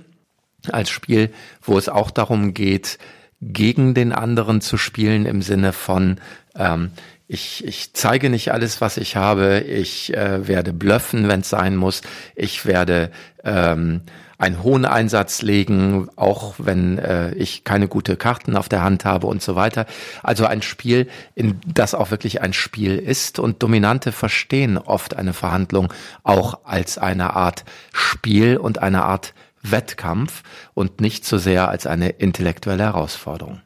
als 0.72 0.90
Spiel, 0.90 1.32
wo 1.62 1.78
es 1.78 1.90
auch 1.90 2.10
darum 2.10 2.54
geht, 2.54 2.98
gegen 3.42 3.94
den 3.94 4.14
anderen 4.14 4.62
zu 4.62 4.78
spielen 4.78 5.26
im 5.26 5.42
Sinne 5.42 5.74
von 5.74 6.22
ähm, 6.56 6.92
ich, 7.28 7.66
ich 7.66 7.94
zeige 7.94 8.30
nicht 8.30 8.52
alles, 8.52 8.80
was 8.80 8.98
ich 8.98 9.16
habe. 9.16 9.62
Ich 9.62 10.14
äh, 10.14 10.48
werde 10.48 10.72
bluffen, 10.72 11.28
wenn 11.28 11.40
es 11.40 11.50
sein 11.50 11.76
muss. 11.76 12.02
Ich 12.36 12.66
werde 12.66 13.12
ähm, 13.44 14.02
einen 14.44 14.62
hohen 14.62 14.84
Einsatz 14.84 15.42
legen, 15.42 16.10
auch 16.18 16.56
wenn 16.58 16.98
äh, 16.98 17.34
ich 17.36 17.64
keine 17.64 17.88
gute 17.88 18.18
Karten 18.18 18.58
auf 18.58 18.68
der 18.68 18.84
Hand 18.84 19.06
habe 19.06 19.28
und 19.28 19.42
so 19.42 19.56
weiter. 19.56 19.86
Also 20.22 20.46
ein 20.46 20.62
Spiel, 20.62 21.08
in 21.34 21.62
das 21.66 21.96
auch 21.96 22.12
wirklich 22.12 22.42
ein 22.42 22.52
Spiel 22.52 22.98
ist. 22.98 23.40
Und 23.40 23.64
Dominante 23.64 24.12
verstehen 24.12 24.78
oft 24.78 25.16
eine 25.16 25.32
Verhandlung 25.32 25.94
auch 26.24 26.66
als 26.66 26.98
eine 26.98 27.36
Art 27.36 27.64
Spiel 27.94 28.58
und 28.58 28.80
eine 28.80 29.04
Art 29.04 29.34
Wettkampf 29.62 30.44
und 30.74 31.00
nicht 31.00 31.26
so 31.26 31.38
sehr 31.38 31.70
als 31.70 31.88
eine 31.88 32.10
intellektuelle 32.10 32.84
Herausforderung. 32.84 33.62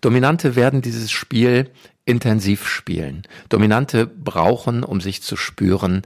Dominante 0.00 0.56
werden 0.56 0.80
dieses 0.80 1.10
Spiel 1.10 1.70
intensiv 2.06 2.66
spielen. 2.66 3.24
Dominante 3.50 4.06
brauchen, 4.06 4.82
um 4.82 5.02
sich 5.02 5.22
zu 5.22 5.36
spüren, 5.36 6.02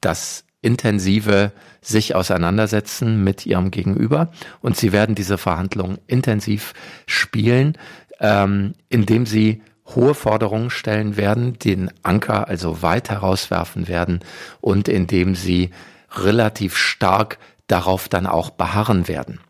das 0.00 0.44
intensive 0.60 1.52
sich 1.80 2.14
auseinandersetzen 2.14 3.22
mit 3.22 3.46
ihrem 3.46 3.70
Gegenüber 3.70 4.30
und 4.60 4.76
sie 4.76 4.92
werden 4.92 5.14
diese 5.14 5.38
Verhandlungen 5.38 5.98
intensiv 6.06 6.74
spielen, 7.06 7.78
ähm, 8.20 8.74
indem 8.88 9.26
sie 9.26 9.62
hohe 9.94 10.14
Forderungen 10.14 10.70
stellen 10.70 11.16
werden, 11.16 11.58
den 11.58 11.90
Anker 12.02 12.48
also 12.48 12.82
weit 12.82 13.10
herauswerfen 13.10 13.88
werden 13.88 14.20
und 14.60 14.88
indem 14.88 15.34
sie 15.34 15.70
relativ 16.12 16.76
stark 16.76 17.38
darauf 17.66 18.08
dann 18.08 18.26
auch 18.26 18.50
beharren 18.50 19.08
werden. 19.08 19.40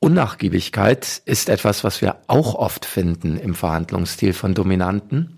Unnachgiebigkeit 0.00 1.22
ist 1.24 1.48
etwas, 1.48 1.82
was 1.82 2.02
wir 2.02 2.18
auch 2.26 2.54
oft 2.54 2.84
finden 2.84 3.38
im 3.38 3.54
Verhandlungsstil 3.54 4.32
von 4.34 4.54
Dominanten. 4.54 5.35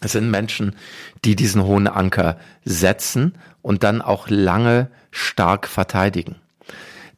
Es 0.00 0.12
sind 0.12 0.30
Menschen, 0.30 0.76
die 1.24 1.36
diesen 1.36 1.64
hohen 1.64 1.88
Anker 1.88 2.36
setzen 2.64 3.34
und 3.62 3.82
dann 3.82 4.02
auch 4.02 4.28
lange 4.28 4.88
stark 5.10 5.66
verteidigen. 5.66 6.36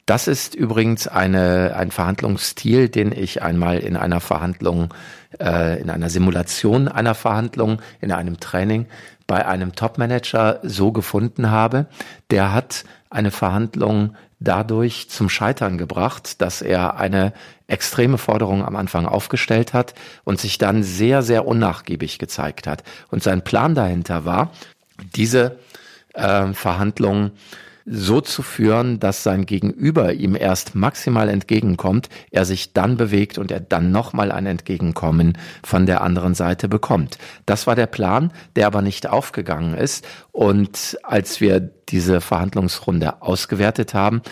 Das 0.06 0.26
ist 0.26 0.54
übrigens 0.54 1.06
eine, 1.06 1.76
ein 1.76 1.90
Verhandlungsstil, 1.90 2.88
den 2.88 3.12
ich 3.12 3.42
einmal 3.42 3.78
in 3.78 3.94
einer 3.94 4.20
Verhandlung, 4.20 4.94
äh, 5.38 5.78
in 5.80 5.90
einer 5.90 6.08
Simulation 6.08 6.88
einer 6.88 7.14
Verhandlung, 7.14 7.82
in 8.00 8.10
einem 8.10 8.40
Training 8.40 8.86
bei 9.26 9.46
einem 9.46 9.74
Topmanager 9.74 10.60
so 10.62 10.92
gefunden 10.92 11.50
habe. 11.50 11.86
Der 12.30 12.54
hat 12.54 12.84
eine 13.10 13.30
Verhandlung 13.30 14.14
dadurch 14.40 15.10
zum 15.10 15.28
Scheitern 15.28 15.78
gebracht, 15.78 16.40
dass 16.40 16.62
er 16.62 16.96
eine 16.96 17.32
extreme 17.66 18.18
Forderung 18.18 18.64
am 18.64 18.76
Anfang 18.76 19.06
aufgestellt 19.06 19.74
hat 19.74 19.94
und 20.24 20.40
sich 20.40 20.58
dann 20.58 20.82
sehr, 20.82 21.22
sehr 21.22 21.46
unnachgiebig 21.46 22.18
gezeigt 22.18 22.66
hat. 22.66 22.84
Und 23.10 23.22
sein 23.22 23.42
Plan 23.42 23.74
dahinter 23.74 24.24
war, 24.24 24.52
diese 25.14 25.58
äh, 26.14 26.52
Verhandlungen 26.52 27.32
so 27.90 28.20
zu 28.20 28.42
führen, 28.42 29.00
dass 29.00 29.22
sein 29.22 29.46
Gegenüber 29.46 30.12
ihm 30.12 30.36
erst 30.36 30.74
maximal 30.74 31.28
entgegenkommt, 31.28 32.08
er 32.30 32.44
sich 32.44 32.72
dann 32.72 32.96
bewegt 32.96 33.38
und 33.38 33.50
er 33.50 33.60
dann 33.60 33.90
nochmal 33.90 34.30
ein 34.32 34.46
Entgegenkommen 34.46 35.38
von 35.64 35.86
der 35.86 36.02
anderen 36.02 36.34
Seite 36.34 36.68
bekommt. 36.68 37.18
Das 37.46 37.66
war 37.66 37.74
der 37.74 37.86
Plan, 37.86 38.32
der 38.56 38.66
aber 38.66 38.82
nicht 38.82 39.08
aufgegangen 39.08 39.74
ist. 39.74 40.06
Und 40.32 40.98
als 41.02 41.40
wir 41.40 41.60
diese 41.60 42.20
Verhandlungsrunde 42.20 43.22
ausgewertet 43.22 43.94
haben, 43.94 44.22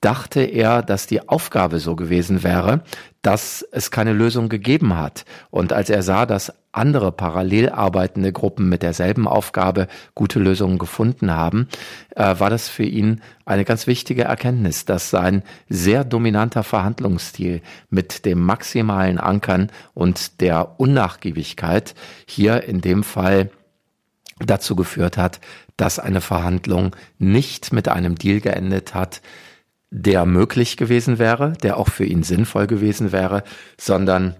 dachte 0.00 0.40
er, 0.40 0.82
dass 0.82 1.06
die 1.06 1.28
Aufgabe 1.28 1.78
so 1.78 1.96
gewesen 1.96 2.42
wäre, 2.42 2.82
dass 3.22 3.66
es 3.72 3.90
keine 3.90 4.12
Lösung 4.12 4.48
gegeben 4.48 4.96
hat. 4.96 5.24
Und 5.50 5.72
als 5.72 5.88
er 5.88 6.02
sah, 6.02 6.26
dass 6.26 6.52
andere 6.76 7.12
parallel 7.12 7.70
arbeitende 7.70 8.32
Gruppen 8.32 8.68
mit 8.68 8.82
derselben 8.82 9.28
Aufgabe 9.28 9.88
gute 10.14 10.38
Lösungen 10.38 10.78
gefunden 10.78 11.30
haben, 11.32 11.68
äh, 12.16 12.38
war 12.38 12.50
das 12.50 12.68
für 12.68 12.84
ihn 12.84 13.20
eine 13.44 13.64
ganz 13.64 13.86
wichtige 13.86 14.24
Erkenntnis, 14.24 14.84
dass 14.84 15.10
sein 15.10 15.42
sehr 15.68 16.04
dominanter 16.04 16.62
Verhandlungsstil 16.62 17.62
mit 17.90 18.24
dem 18.24 18.40
maximalen 18.40 19.18
Ankern 19.18 19.70
und 19.94 20.40
der 20.40 20.80
Unnachgiebigkeit 20.80 21.94
hier 22.26 22.64
in 22.64 22.80
dem 22.80 23.04
Fall 23.04 23.50
dazu 24.40 24.74
geführt 24.76 25.16
hat, 25.16 25.40
dass 25.76 25.98
eine 25.98 26.20
Verhandlung 26.20 26.94
nicht 27.18 27.72
mit 27.72 27.88
einem 27.88 28.16
Deal 28.16 28.40
geendet 28.40 28.94
hat, 28.94 29.20
der 29.90 30.26
möglich 30.26 30.76
gewesen 30.76 31.18
wäre, 31.18 31.52
der 31.62 31.76
auch 31.78 31.88
für 31.88 32.04
ihn 32.04 32.24
sinnvoll 32.24 32.66
gewesen 32.66 33.12
wäre, 33.12 33.44
sondern 33.78 34.34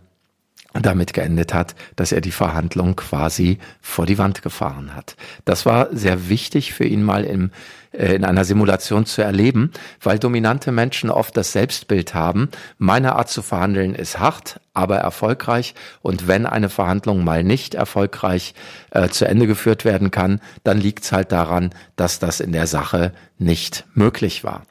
damit 0.82 1.14
geendet 1.14 1.54
hat, 1.54 1.74
dass 1.96 2.12
er 2.12 2.20
die 2.20 2.32
Verhandlung 2.32 2.96
quasi 2.96 3.58
vor 3.80 4.06
die 4.06 4.18
Wand 4.18 4.42
gefahren 4.42 4.94
hat. 4.94 5.16
Das 5.44 5.66
war 5.66 5.88
sehr 5.92 6.28
wichtig 6.28 6.72
für 6.72 6.84
ihn 6.84 7.02
mal 7.02 7.24
im, 7.24 7.50
äh, 7.92 8.14
in 8.14 8.24
einer 8.24 8.44
Simulation 8.44 9.06
zu 9.06 9.22
erleben, 9.22 9.70
weil 10.02 10.18
dominante 10.18 10.72
Menschen 10.72 11.10
oft 11.10 11.36
das 11.36 11.52
Selbstbild 11.52 12.14
haben, 12.14 12.48
meine 12.76 13.14
Art 13.14 13.30
zu 13.30 13.42
verhandeln 13.42 13.94
ist 13.94 14.18
hart, 14.18 14.60
aber 14.72 14.96
erfolgreich 14.96 15.74
und 16.02 16.26
wenn 16.26 16.44
eine 16.44 16.68
Verhandlung 16.68 17.22
mal 17.22 17.44
nicht 17.44 17.74
erfolgreich 17.74 18.54
äh, 18.90 19.08
zu 19.08 19.26
Ende 19.26 19.46
geführt 19.46 19.84
werden 19.84 20.10
kann, 20.10 20.40
dann 20.64 20.78
liegt 20.78 21.04
es 21.04 21.12
halt 21.12 21.30
daran, 21.30 21.70
dass 21.94 22.18
das 22.18 22.40
in 22.40 22.50
der 22.50 22.66
Sache 22.66 23.12
nicht 23.38 23.84
möglich 23.94 24.42
war. 24.42 24.64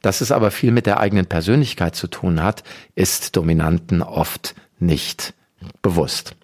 Dass 0.00 0.22
es 0.22 0.32
aber 0.32 0.50
viel 0.50 0.72
mit 0.72 0.86
der 0.86 0.98
eigenen 0.98 1.26
Persönlichkeit 1.26 1.94
zu 1.94 2.08
tun 2.08 2.42
hat, 2.42 2.64
ist 2.94 3.36
Dominanten 3.36 4.02
oft 4.02 4.54
nicht 4.78 5.34
bewusst. 5.82 6.34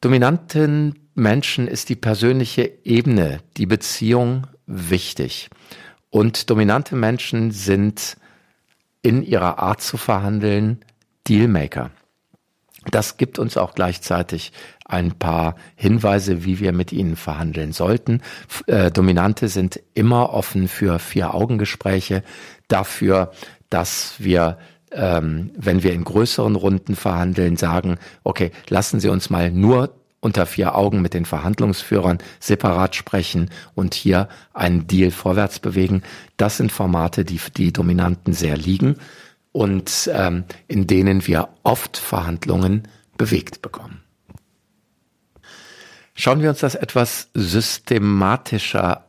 Dominanten 0.00 0.98
Menschen 1.14 1.68
ist 1.68 1.88
die 1.88 1.96
persönliche 1.96 2.70
Ebene, 2.84 3.40
die 3.56 3.66
Beziehung 3.66 4.46
wichtig. 4.66 5.50
Und 6.10 6.50
dominante 6.50 6.96
Menschen 6.96 7.50
sind 7.52 8.16
in 9.02 9.22
ihrer 9.22 9.58
Art 9.58 9.80
zu 9.80 9.96
verhandeln 9.96 10.84
Dealmaker. 11.28 11.90
Das 12.90 13.16
gibt 13.16 13.38
uns 13.38 13.56
auch 13.56 13.74
gleichzeitig 13.74 14.52
ein 14.84 15.12
paar 15.12 15.54
Hinweise, 15.76 16.44
wie 16.44 16.58
wir 16.58 16.72
mit 16.72 16.92
ihnen 16.92 17.16
verhandeln 17.16 17.72
sollten. 17.72 18.20
Äh, 18.66 18.90
Dominante 18.90 19.48
sind 19.48 19.80
immer 19.94 20.30
offen 20.30 20.66
für 20.68 20.98
Vier-Augen-Gespräche, 20.98 22.24
dafür, 22.66 23.32
dass 23.70 24.14
wir 24.18 24.58
ähm, 24.94 25.50
wenn 25.56 25.82
wir 25.82 25.92
in 25.92 26.04
größeren 26.04 26.56
Runden 26.56 26.96
verhandeln, 26.96 27.56
sagen, 27.56 27.98
okay, 28.24 28.50
lassen 28.68 29.00
Sie 29.00 29.08
uns 29.08 29.30
mal 29.30 29.50
nur 29.50 29.94
unter 30.20 30.46
vier 30.46 30.76
Augen 30.76 31.02
mit 31.02 31.14
den 31.14 31.24
Verhandlungsführern 31.24 32.18
separat 32.38 32.94
sprechen 32.94 33.50
und 33.74 33.94
hier 33.94 34.28
einen 34.54 34.86
Deal 34.86 35.10
vorwärts 35.10 35.58
bewegen. 35.58 36.02
Das 36.36 36.58
sind 36.58 36.70
Formate, 36.70 37.24
die 37.24 37.40
die 37.56 37.72
Dominanten 37.72 38.32
sehr 38.32 38.56
liegen 38.56 38.96
und 39.50 40.08
ähm, 40.12 40.44
in 40.68 40.86
denen 40.86 41.26
wir 41.26 41.48
oft 41.64 41.96
Verhandlungen 41.96 42.88
bewegt 43.18 43.62
bekommen. 43.62 44.00
Schauen 46.14 46.40
wir 46.40 46.50
uns 46.50 46.60
das 46.60 46.74
etwas 46.74 47.30
systematischer 47.34 49.06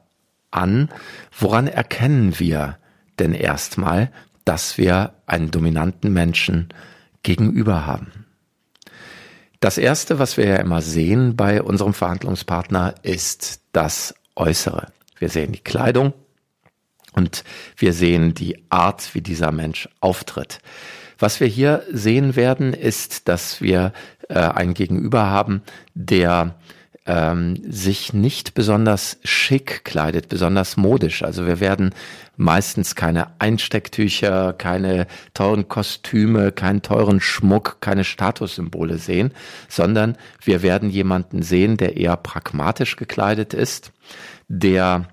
an. 0.52 0.90
Woran 1.38 1.68
erkennen 1.68 2.40
wir 2.40 2.78
denn 3.20 3.34
erstmal, 3.34 4.12
dass 4.46 4.78
wir 4.78 5.14
einen 5.26 5.52
dominanten 5.52 6.12
Menschen 6.14 6.70
gegenüber 7.24 7.86
haben? 7.86 8.26
Das 9.60 9.78
Erste, 9.78 10.20
was 10.20 10.36
wir 10.36 10.46
ja 10.46 10.56
immer 10.58 10.82
sehen 10.82 11.38
bei 11.38 11.62
unserem 11.62 11.94
Verhandlungspartner, 11.94 12.96
ist 13.02 13.62
das 13.72 14.14
Äußere. 14.36 14.88
Wir 15.18 15.30
sehen 15.30 15.54
die 15.54 15.60
Kleidung 15.60 16.14
und 17.14 17.46
wir 17.78 17.94
sehen 17.94 18.34
die 18.34 18.62
Art, 18.70 19.16
wie 19.16 19.22
dieser 19.22 19.52
Mensch 19.52 19.88
auftritt. 20.02 20.60
Was 21.18 21.40
wir 21.40 21.48
hier 21.48 21.84
sehen 21.90 22.36
werden, 22.36 22.74
ist, 22.74 23.30
dass 23.30 23.62
wir 23.62 23.94
äh, 24.28 24.40
einen 24.40 24.74
Gegenüber 24.74 25.28
haben, 25.28 25.62
der 25.94 26.56
ähm, 27.06 27.58
sich 27.70 28.14
nicht 28.14 28.54
besonders 28.54 29.18
schick 29.24 29.84
kleidet, 29.84 30.30
besonders 30.30 30.78
modisch. 30.78 31.24
Also 31.24 31.46
wir 31.46 31.60
werden 31.60 31.94
meistens 32.38 32.96
keine 32.96 33.40
Einstecktücher, 33.40 34.54
keine 34.54 35.08
teuren 35.34 35.68
Kostüme, 35.68 36.52
keinen 36.52 36.82
teuren 36.82 37.20
Schmuck, 37.20 37.78
keine 37.82 38.04
Statussymbole 38.04 38.98
sehen, 38.98 39.32
sondern 39.68 40.18
wir 40.44 40.62
werden 40.62 40.90
jemanden 40.90 41.42
sehen, 41.42 41.78
der 41.78 41.98
eher 41.98 42.16
pragmatisch 42.18 42.96
gekleidet 42.96 43.54
ist, 43.54 43.92
der 44.48 45.08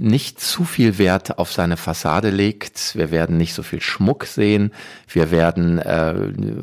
nicht 0.00 0.40
zu 0.40 0.64
viel 0.64 0.96
Wert 0.96 1.38
auf 1.38 1.52
seine 1.52 1.76
Fassade 1.76 2.30
legt. 2.30 2.96
Wir 2.96 3.10
werden 3.10 3.36
nicht 3.36 3.52
so 3.52 3.62
viel 3.62 3.82
Schmuck 3.82 4.24
sehen. 4.24 4.72
Wir 5.06 5.30
werden 5.30 5.78
äh, 5.78 6.14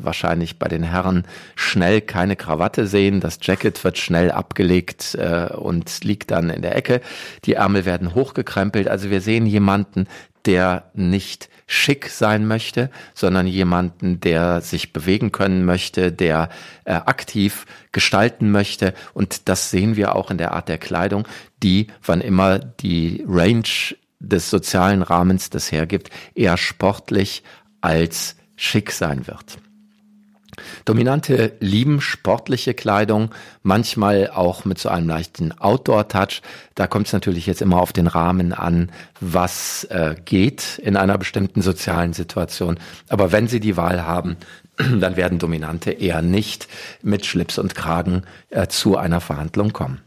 wahrscheinlich 0.02 0.58
bei 0.58 0.66
den 0.66 0.82
Herren 0.82 1.24
schnell 1.54 2.00
keine 2.00 2.34
Krawatte 2.34 2.88
sehen. 2.88 3.20
Das 3.20 3.38
Jacket 3.40 3.82
wird 3.84 3.96
schnell 3.96 4.32
abgelegt 4.32 5.14
äh, 5.14 5.52
und 5.54 6.02
liegt 6.02 6.32
dann 6.32 6.50
in 6.50 6.62
der 6.62 6.74
Ecke. 6.74 7.00
Die 7.44 7.54
Ärmel 7.54 7.84
werden 7.84 8.14
hochgekrempelt. 8.14 8.88
Also 8.88 9.08
wir 9.08 9.20
sehen 9.20 9.46
jemanden, 9.46 10.08
der 10.46 10.90
nicht 10.94 11.48
schick 11.66 12.08
sein 12.08 12.46
möchte, 12.46 12.90
sondern 13.14 13.46
jemanden, 13.46 14.20
der 14.20 14.62
sich 14.62 14.92
bewegen 14.92 15.32
können 15.32 15.64
möchte, 15.64 16.10
der 16.10 16.48
äh, 16.84 16.94
aktiv 16.94 17.66
gestalten 17.92 18.50
möchte. 18.50 18.94
Und 19.12 19.48
das 19.48 19.70
sehen 19.70 19.94
wir 19.96 20.16
auch 20.16 20.30
in 20.30 20.38
der 20.38 20.52
Art 20.52 20.68
der 20.68 20.78
Kleidung, 20.78 21.28
die, 21.62 21.88
wann 22.02 22.22
immer 22.22 22.58
die 22.58 23.24
Range 23.28 23.62
des 24.18 24.50
sozialen 24.50 25.02
Rahmens 25.02 25.50
das 25.50 25.70
hergibt, 25.70 26.10
eher 26.34 26.56
sportlich 26.56 27.42
als 27.80 28.36
schick 28.56 28.90
sein 28.90 29.26
wird. 29.26 29.58
Dominante 30.84 31.52
lieben 31.60 32.00
sportliche 32.00 32.74
Kleidung, 32.74 33.34
manchmal 33.62 34.30
auch 34.30 34.64
mit 34.64 34.78
so 34.78 34.88
einem 34.88 35.08
leichten 35.08 35.52
Outdoor-Touch. 35.52 36.42
Da 36.74 36.86
kommt 36.86 37.06
es 37.06 37.12
natürlich 37.12 37.46
jetzt 37.46 37.62
immer 37.62 37.80
auf 37.80 37.92
den 37.92 38.06
Rahmen 38.06 38.52
an, 38.52 38.90
was 39.20 39.84
äh, 39.84 40.16
geht 40.24 40.78
in 40.78 40.96
einer 40.96 41.18
bestimmten 41.18 41.62
sozialen 41.62 42.12
Situation. 42.12 42.78
Aber 43.08 43.32
wenn 43.32 43.48
Sie 43.48 43.60
die 43.60 43.76
Wahl 43.76 44.04
haben, 44.04 44.36
dann 44.76 45.16
werden 45.16 45.38
Dominante 45.38 45.90
eher 45.90 46.22
nicht 46.22 46.68
mit 47.02 47.26
Schlips 47.26 47.58
und 47.58 47.74
Kragen 47.74 48.22
äh, 48.50 48.68
zu 48.68 48.96
einer 48.96 49.20
Verhandlung 49.20 49.72
kommen. 49.72 50.00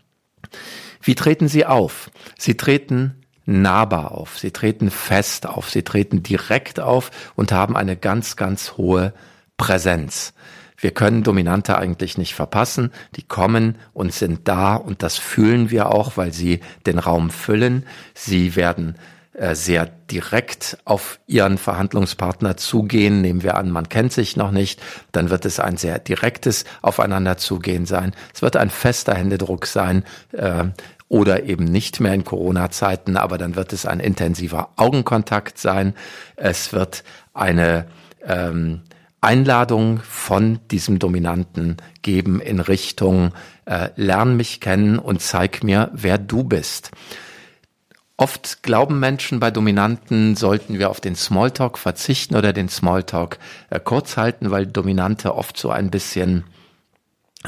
Wie 1.02 1.16
treten 1.16 1.48
Sie 1.48 1.66
auf? 1.66 2.12
Sie 2.38 2.56
treten 2.56 3.22
nahbar 3.46 4.12
auf, 4.12 4.38
sie 4.38 4.52
treten 4.52 4.92
fest 4.92 5.48
auf, 5.48 5.70
sie 5.70 5.84
treten 5.84 6.24
direkt 6.24 6.80
auf 6.80 7.12
und 7.36 7.52
haben 7.52 7.76
eine 7.76 7.98
ganz, 7.98 8.36
ganz 8.36 8.74
hohe 8.78 9.14
Präsenz. 9.62 10.34
Wir 10.76 10.90
können 10.90 11.22
Dominante 11.22 11.78
eigentlich 11.78 12.18
nicht 12.18 12.34
verpassen. 12.34 12.92
Die 13.16 13.22
kommen 13.22 13.78
und 13.94 14.12
sind 14.12 14.48
da 14.48 14.74
und 14.74 15.04
das 15.04 15.20
fühlen 15.20 15.70
wir 15.70 15.92
auch, 15.92 16.18
weil 16.18 16.34
sie 16.34 16.62
den 16.88 16.98
Raum 16.98 17.30
füllen. 17.30 17.86
Sie 18.16 18.56
werden 18.56 18.96
äh, 19.34 19.54
sehr 19.54 19.86
direkt 19.86 20.80
auf 20.84 21.20
ihren 21.28 21.60
Verhandlungspartner 21.60 22.58
zugehen. 22.58 23.22
Nehmen 23.22 23.44
wir 23.44 23.56
an, 23.56 23.70
man 23.70 23.88
kennt 23.88 24.14
sich 24.14 24.36
noch 24.36 24.50
nicht, 24.50 24.82
dann 25.12 25.30
wird 25.30 25.46
es 25.46 25.60
ein 25.60 25.78
sehr 25.78 26.00
direktes 26.00 26.66
Aufeinander 26.82 27.38
zugehen 27.38 27.86
sein. 27.86 28.16
Es 28.34 28.42
wird 28.42 28.58
ein 28.58 28.72
fester 28.72 29.14
Händedruck 29.14 29.68
sein. 29.68 30.04
Äh, 30.32 30.70
oder 31.08 31.44
eben 31.44 31.66
nicht 31.66 32.00
mehr 32.00 32.14
in 32.14 32.24
Corona-Zeiten, 32.24 33.18
aber 33.18 33.38
dann 33.38 33.56
wird 33.58 33.74
es 33.74 33.86
ein 33.86 34.00
intensiver 34.00 34.70
Augenkontakt 34.78 35.58
sein. 35.58 35.94
Es 36.38 36.72
wird 36.72 37.04
eine 37.34 37.86
ähm, 38.26 38.82
Einladung 39.22 40.00
von 40.00 40.60
diesem 40.72 40.98
Dominanten 40.98 41.78
geben 42.02 42.42
in 42.42 42.60
Richtung 42.60 43.34
äh, 43.66 43.90
Lern 43.96 44.36
mich 44.36 44.60
kennen 44.60 44.98
und 44.98 45.22
zeig 45.22 45.64
mir, 45.64 45.92
wer 45.94 46.18
du 46.18 46.44
bist. 46.44 46.92
Oft 48.18 48.64
glauben 48.64 49.00
Menschen 49.00 49.40
bei 49.40 49.52
Dominanten, 49.52 50.36
sollten 50.36 50.80
wir 50.80 50.90
auf 50.90 51.02
den 51.02 51.16
Smalltalk 51.16 51.78
verzichten 51.78 52.36
oder 52.36 52.52
den 52.52 52.68
Smalltalk 52.68 53.38
äh, 53.70 53.80
kurz 53.80 54.18
halten, 54.18 54.50
weil 54.50 54.66
Dominante 54.66 55.36
oft 55.36 55.56
so 55.56 55.70
ein 55.70 55.92
bisschen 55.92 56.44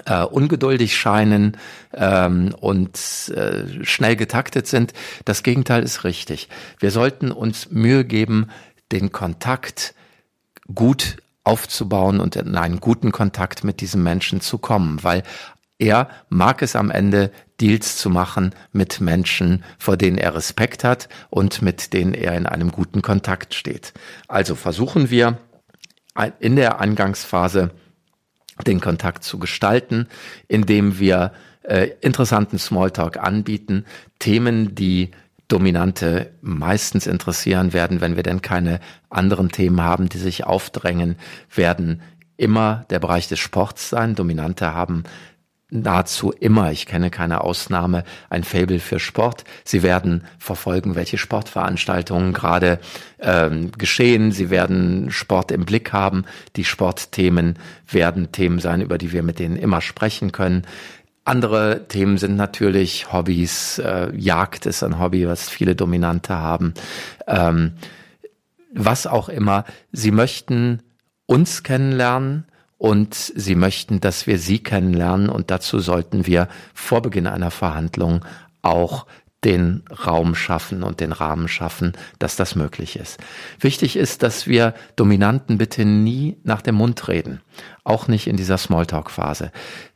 äh, 0.05 0.23
ungeduldig 0.23 0.95
scheinen 0.95 1.57
ähm, 1.93 2.55
und 2.59 2.97
äh, 3.35 3.83
schnell 3.83 4.15
getaktet 4.15 4.67
sind. 4.67 4.93
Das 5.25 5.43
Gegenteil 5.43 5.83
ist 5.83 6.03
richtig. 6.03 6.49
Wir 6.79 6.91
sollten 6.91 7.31
uns 7.31 7.71
Mühe 7.71 8.05
geben, 8.05 8.47
den 8.91 9.11
Kontakt 9.11 9.93
gut 10.73 11.17
aufzubauen 11.43 12.19
und 12.19 12.35
in 12.35 12.55
einen 12.55 12.79
guten 12.79 13.11
Kontakt 13.11 13.63
mit 13.63 13.81
diesem 13.81 14.03
Menschen 14.03 14.41
zu 14.41 14.57
kommen, 14.57 15.03
weil 15.03 15.23
er 15.79 16.07
mag 16.29 16.61
es 16.61 16.75
am 16.75 16.91
Ende, 16.91 17.31
Deals 17.59 17.97
zu 17.97 18.09
machen 18.09 18.55
mit 18.71 19.01
Menschen, 19.01 19.63
vor 19.77 19.97
denen 19.97 20.17
er 20.17 20.35
Respekt 20.35 20.83
hat 20.83 21.09
und 21.29 21.61
mit 21.61 21.93
denen 21.93 22.13
er 22.13 22.35
in 22.35 22.45
einem 22.45 22.71
guten 22.71 23.01
Kontakt 23.01 23.53
steht. 23.53 23.93
Also 24.27 24.55
versuchen 24.55 25.09
wir 25.09 25.37
in 26.39 26.55
der 26.55 26.79
Angangsphase 26.79 27.71
den 28.67 28.79
Kontakt 28.79 29.23
zu 29.23 29.39
gestalten, 29.39 30.07
indem 30.47 30.99
wir 30.99 31.33
äh, 31.63 31.89
interessanten 32.01 32.59
Smalltalk 32.59 33.17
anbieten, 33.17 33.85
Themen, 34.19 34.75
die 34.75 35.11
Dominante 35.47 36.31
meistens 36.41 37.05
interessieren 37.05 37.73
werden, 37.73 38.01
wenn 38.01 38.15
wir 38.15 38.23
denn 38.23 38.41
keine 38.41 38.79
anderen 39.09 39.49
Themen 39.49 39.81
haben, 39.81 40.09
die 40.09 40.17
sich 40.17 40.45
aufdrängen, 40.45 41.17
werden 41.53 42.01
immer 42.37 42.85
der 42.89 42.99
Bereich 42.99 43.27
des 43.27 43.39
Sports 43.39 43.89
sein. 43.89 44.15
Dominante 44.15 44.73
haben 44.73 45.03
nahezu 45.73 46.31
immer, 46.31 46.71
ich 46.71 46.85
kenne 46.85 47.09
keine 47.09 47.41
Ausnahme, 47.41 48.03
ein 48.29 48.43
Fable 48.43 48.79
für 48.79 48.99
Sport. 48.99 49.43
Sie 49.63 49.81
werden 49.81 50.23
verfolgen, 50.37 50.95
welche 50.95 51.17
Sportveranstaltungen 51.17 52.33
gerade 52.33 52.79
ähm, 53.19 53.71
geschehen. 53.71 54.31
Sie 54.31 54.49
werden 54.49 55.09
Sport 55.09 55.51
im 55.51 55.65
Blick 55.65 55.91
haben. 55.91 56.25
Die 56.55 56.65
Sportthemen 56.65 57.57
werden 57.89 58.31
Themen 58.31 58.59
sein, 58.59 58.81
über 58.81 58.97
die 58.97 59.11
wir 59.11 59.23
mit 59.23 59.39
denen 59.39 59.55
immer 59.55 59.81
sprechen 59.81 60.31
können. 60.31 60.65
Andere 61.25 61.87
Themen 61.87 62.17
sind 62.17 62.35
natürlich 62.35 63.13
Hobbys. 63.13 63.79
Äh, 63.79 64.13
Jagd 64.15 64.65
ist 64.65 64.83
ein 64.83 64.99
Hobby, 64.99 65.27
was 65.27 65.49
viele 65.49 65.75
Dominante 65.75 66.35
haben. 66.35 66.73
Ähm, 67.27 67.73
was 68.73 69.07
auch 69.07 69.29
immer. 69.29 69.65
Sie 69.91 70.11
möchten 70.11 70.81
uns 71.25 71.63
kennenlernen 71.63 72.45
und 72.77 73.15
sie 73.15 73.55
möchten, 73.55 74.01
dass 74.01 74.27
wir 74.27 74.37
sie 74.37 74.59
kennenlernen 74.59 75.29
und 75.29 75.51
dazu 75.51 75.79
sollten 75.79 76.25
wir 76.25 76.49
vor 76.73 77.01
Beginn 77.01 77.27
einer 77.27 77.51
Verhandlung 77.51 78.25
auch 78.61 79.05
den 79.43 79.83
Raum 80.05 80.35
schaffen 80.35 80.83
und 80.83 80.99
den 80.99 81.11
Rahmen 81.11 81.47
schaffen, 81.47 81.93
dass 82.19 82.35
das 82.35 82.55
möglich 82.55 82.97
ist. 82.97 83.19
Wichtig 83.59 83.95
ist, 83.95 84.23
dass 84.23 84.47
wir 84.47 84.73
Dominanten 84.95 85.57
bitte 85.57 85.85
nie 85.85 86.37
nach 86.43 86.61
dem 86.61 86.75
Mund 86.75 87.07
reden, 87.07 87.41
auch 87.83 88.07
nicht 88.07 88.27
in 88.27 88.37
dieser 88.37 88.57
Smalltalk-Phase. 88.57 89.51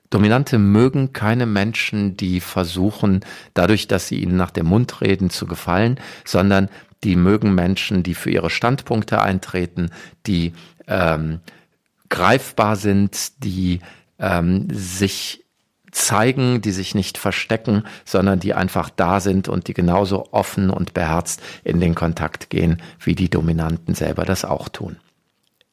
Dominante 0.10 0.58
mögen 0.58 1.14
keine 1.14 1.46
Menschen, 1.46 2.16
die 2.16 2.40
versuchen, 2.40 3.22
dadurch, 3.54 3.88
dass 3.88 4.08
sie 4.08 4.22
ihnen 4.22 4.38
nach 4.38 4.52
dem 4.52 4.68
Mund 4.68 5.02
reden, 5.02 5.30
zu 5.30 5.46
gefallen, 5.46 6.00
sondern 6.24 6.70
die 7.04 7.16
mögen 7.16 7.54
Menschen, 7.54 8.04
die 8.04 8.16
für 8.16 8.32
ihre 8.32 8.50
Standpunkte 8.50 9.22
eintreten, 9.22 9.92
die 10.26 10.54
ähm, 10.88 11.42
greifbar 12.10 12.76
sind, 12.76 13.44
die 13.44 13.82
ähm, 14.20 14.68
sich 14.72 15.44
zeigen, 15.92 16.62
die 16.62 16.72
sich 16.72 16.96
nicht 16.96 17.18
verstecken, 17.18 17.84
sondern 18.06 18.40
die 18.40 18.54
einfach 18.54 18.90
da 18.90 19.20
sind 19.20 19.48
und 19.48 19.68
die 19.68 19.74
genauso 19.74 20.32
offen 20.32 20.70
und 20.70 20.94
beherzt 20.94 21.42
in 21.64 21.80
den 21.80 21.96
Kontakt 21.96 22.50
gehen, 22.50 22.82
wie 23.00 23.16
die 23.16 23.30
Dominanten 23.30 23.96
selber 23.96 24.26
das 24.26 24.46
auch 24.46 24.70
tun. 24.70 24.98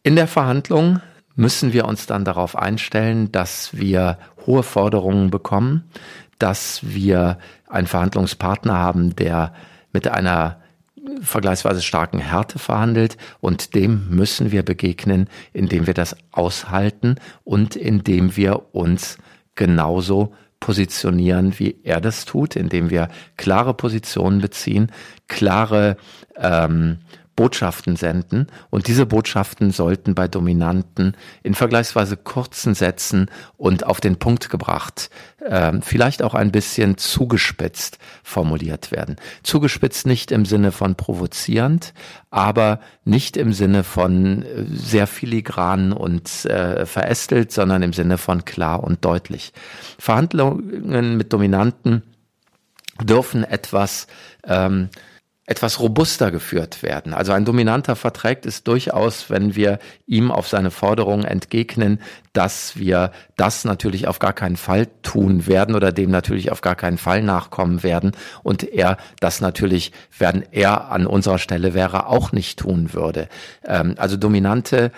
In 0.03 0.17
der 0.17 0.27
Verhandlung 0.27 1.01
müssen 1.35 1.73
wir 1.73 1.87
uns 1.87 2.07
dann 2.07 2.25
darauf 2.25 2.57
einstellen, 2.57 3.33
dass 3.33 3.77
wir 3.77 4.19
hohe 4.47 4.63
Forderungen 4.63 5.31
bekommen, 5.31 5.85
dass 6.39 6.81
wir 6.83 7.39
einen 7.69 7.87
Verhandlungspartner 7.87 8.75
haben, 8.75 9.17
der 9.17 9.55
mit 9.93 10.09
einer 10.09 10.61
vergleichsweise 11.21 11.83
starken 11.83 12.19
Härte 12.19 12.59
verhandelt. 12.59 13.17
Und 13.41 13.75
dem 13.75 14.09
müssen 14.09 14.53
wir 14.53 14.63
begegnen, 14.63 15.29
indem 15.53 15.87
wir 15.87 15.95
das 15.95 16.17
aushalten 16.33 17.17
und 17.45 17.77
indem 17.77 18.37
wir 18.37 18.75
uns 18.75 19.19
genauso 19.55 20.33
positionieren, 20.61 21.59
wie 21.59 21.77
er 21.83 22.01
das 22.01 22.25
tut, 22.25 22.57
indem 22.57 22.89
wir 22.89 23.09
klare 23.37 23.75
Positionen 23.75 24.41
beziehen, 24.41 24.91
klare 25.29 25.99
ähm, 26.37 27.01
Botschaften 27.37 27.97
senden 27.97 28.47
und 28.71 28.87
diese 28.87 29.07
Botschaften 29.07 29.71
sollten 29.71 30.15
bei 30.15 30.29
Dominanten 30.29 31.17
in 31.43 31.55
vergleichsweise 31.55 32.17
kurzen 32.17 32.75
Sätzen 32.75 33.31
und 33.57 33.85
auf 33.85 34.01
den 34.01 34.17
Punkt 34.17 34.51
gebracht, 34.51 35.11
äh, 35.41 35.73
vielleicht 35.81 36.23
auch 36.23 36.35
ein 36.35 36.53
bisschen 36.53 36.97
zugespitzt 36.97 37.99
formuliert 38.23 38.93
werden. 38.93 39.17
Zugespitzt 39.43 40.07
nicht 40.07 40.31
im 40.31 40.45
Sinne 40.45 40.71
von 40.71 40.95
provozierend, 40.95 41.93
aber 42.31 42.81
nicht 43.05 43.37
im 43.37 43.53
Sinne 43.53 43.85
von 43.85 44.43
äh, 44.43 44.65
sehr 44.69 45.07
filigran 45.07 45.93
und 45.93 46.45
äh, 46.45 46.87
verästelt, 46.87 47.53
sondern 47.53 47.83
im 47.83 47.93
Sinne 47.93 48.19
von 48.19 48.45
klar 48.45 48.85
und 48.85 49.05
deutlich. 49.05 49.53
Verhandlungen 49.99 51.17
mit 51.17 51.33
Dominanten 51.33 52.03
dürfen 53.03 53.43
etwas 53.45 54.07
ähm, 54.45 54.89
etwas 55.47 55.79
robuster 55.79 56.31
geführt 56.31 56.83
werden. 56.83 57.13
Also 57.13 57.33
ein 57.33 57.45
dominanter 57.45 57.97
verträgt 57.97 58.47
es 58.47 58.65
durchaus, 58.65 59.29
wenn 59.29 59.55
wir 59.55 59.79
ihm 60.07 60.31
auf 60.31 60.49
seine 60.49 60.71
Forderungen 60.71 61.25
entgegnen, 61.25 62.01
dass 62.33 62.79
wir 62.79 63.13
das 63.37 63.65
natürlich 63.65 64.09
auf 64.09 64.19
gar 64.19 64.33
keinen 64.33 64.57
Fall 64.57 64.87
tun 65.03 65.47
werden 65.47 65.75
oder 65.75 65.93
dem 65.93 66.11
natürlich 66.11 66.51
auf 66.51 66.63
gar 66.63 66.77
keinen 66.77 66.97
Fall 66.97 67.23
nachkommen 67.23 67.83
werden 67.83 68.13
und 68.43 68.65
er 68.65 68.97
das 69.21 69.43
natürlich, 69.43 69.93
wenn 70.19 70.45
er 70.51 70.91
an 70.91 71.07
unserer 71.07 71.39
Stelle 71.39 71.75
wäre, 71.75 72.07
auch 72.07 72.33
nicht 72.33 72.59
tun 72.59 72.95
würde. 72.95 73.29
Ähm, 73.67 73.97
also 73.99 74.17
Dominante 74.17 74.93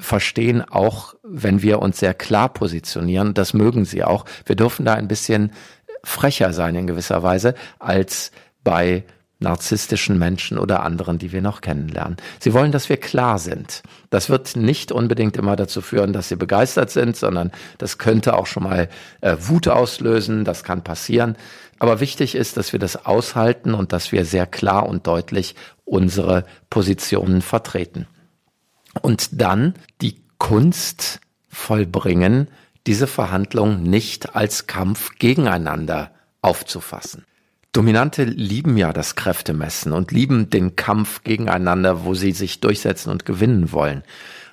verstehen 0.00 0.62
auch, 0.62 1.14
wenn 1.22 1.62
wir 1.62 1.80
uns 1.80 2.00
sehr 2.00 2.14
klar 2.14 2.48
positionieren, 2.48 3.34
das 3.34 3.54
mögen 3.54 3.84
sie 3.84 4.02
auch. 4.02 4.24
Wir 4.46 4.56
dürfen 4.56 4.84
da 4.84 4.94
ein 4.94 5.06
bisschen 5.06 5.52
frecher 6.02 6.52
sein 6.52 6.74
in 6.74 6.88
gewisser 6.88 7.22
Weise 7.22 7.54
als 7.78 8.32
bei 8.64 9.04
narzisstischen 9.42 10.18
Menschen 10.18 10.58
oder 10.58 10.82
anderen, 10.82 11.18
die 11.18 11.32
wir 11.32 11.42
noch 11.42 11.60
kennenlernen. 11.60 12.16
Sie 12.40 12.54
wollen, 12.54 12.72
dass 12.72 12.88
wir 12.88 12.96
klar 12.96 13.38
sind. 13.38 13.82
Das 14.10 14.30
wird 14.30 14.56
nicht 14.56 14.92
unbedingt 14.92 15.36
immer 15.36 15.56
dazu 15.56 15.80
führen, 15.80 16.12
dass 16.12 16.28
sie 16.28 16.36
begeistert 16.36 16.90
sind, 16.90 17.16
sondern 17.16 17.52
das 17.78 17.98
könnte 17.98 18.34
auch 18.34 18.46
schon 18.46 18.62
mal 18.62 18.88
äh, 19.20 19.36
Wut 19.38 19.68
auslösen, 19.68 20.44
das 20.44 20.64
kann 20.64 20.82
passieren. 20.82 21.36
Aber 21.78 22.00
wichtig 22.00 22.34
ist, 22.34 22.56
dass 22.56 22.72
wir 22.72 22.78
das 22.78 23.06
aushalten 23.06 23.74
und 23.74 23.92
dass 23.92 24.12
wir 24.12 24.24
sehr 24.24 24.46
klar 24.46 24.86
und 24.86 25.06
deutlich 25.06 25.56
unsere 25.84 26.44
Positionen 26.70 27.42
vertreten. 27.42 28.06
Und 29.00 29.40
dann 29.40 29.74
die 30.00 30.22
Kunst 30.38 31.20
vollbringen, 31.48 32.48
diese 32.86 33.06
Verhandlung 33.06 33.82
nicht 33.82 34.36
als 34.36 34.66
Kampf 34.66 35.18
gegeneinander 35.18 36.10
aufzufassen. 36.40 37.24
Dominante 37.72 38.24
lieben 38.24 38.76
ja 38.76 38.92
das 38.92 39.16
Kräftemessen 39.16 39.92
und 39.92 40.12
lieben 40.12 40.50
den 40.50 40.76
Kampf 40.76 41.24
gegeneinander, 41.24 42.04
wo 42.04 42.12
sie 42.14 42.32
sich 42.32 42.60
durchsetzen 42.60 43.10
und 43.10 43.24
gewinnen 43.24 43.72
wollen. 43.72 44.02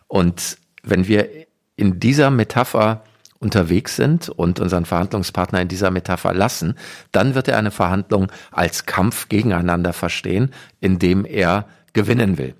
Und 0.08 0.58
wenn 0.84 1.08
wir 1.08 1.29
in 1.75 1.99
dieser 1.99 2.32
Metapher 2.32 3.03
unterwegs 3.39 3.97
sind 3.97 4.29
und 4.29 4.60
unseren 4.60 4.86
Verhandlungspartner 4.86 5.62
in 5.62 5.67
dieser 5.67 5.91
Metapher 5.91 6.34
lassen, 6.34 6.75
dann 7.12 7.36
wird 7.36 7.49
er 7.49 7.58
eine 7.58 7.71
Verhandlung 7.71 8.32
als 8.51 8.86
Kampf 8.86 9.27
gegeneinander 9.27 9.93
verstehen, 9.93 10.51
indem 10.79 11.25
er 11.25 11.67
gewinnen 11.93 12.38
will. 12.38 12.55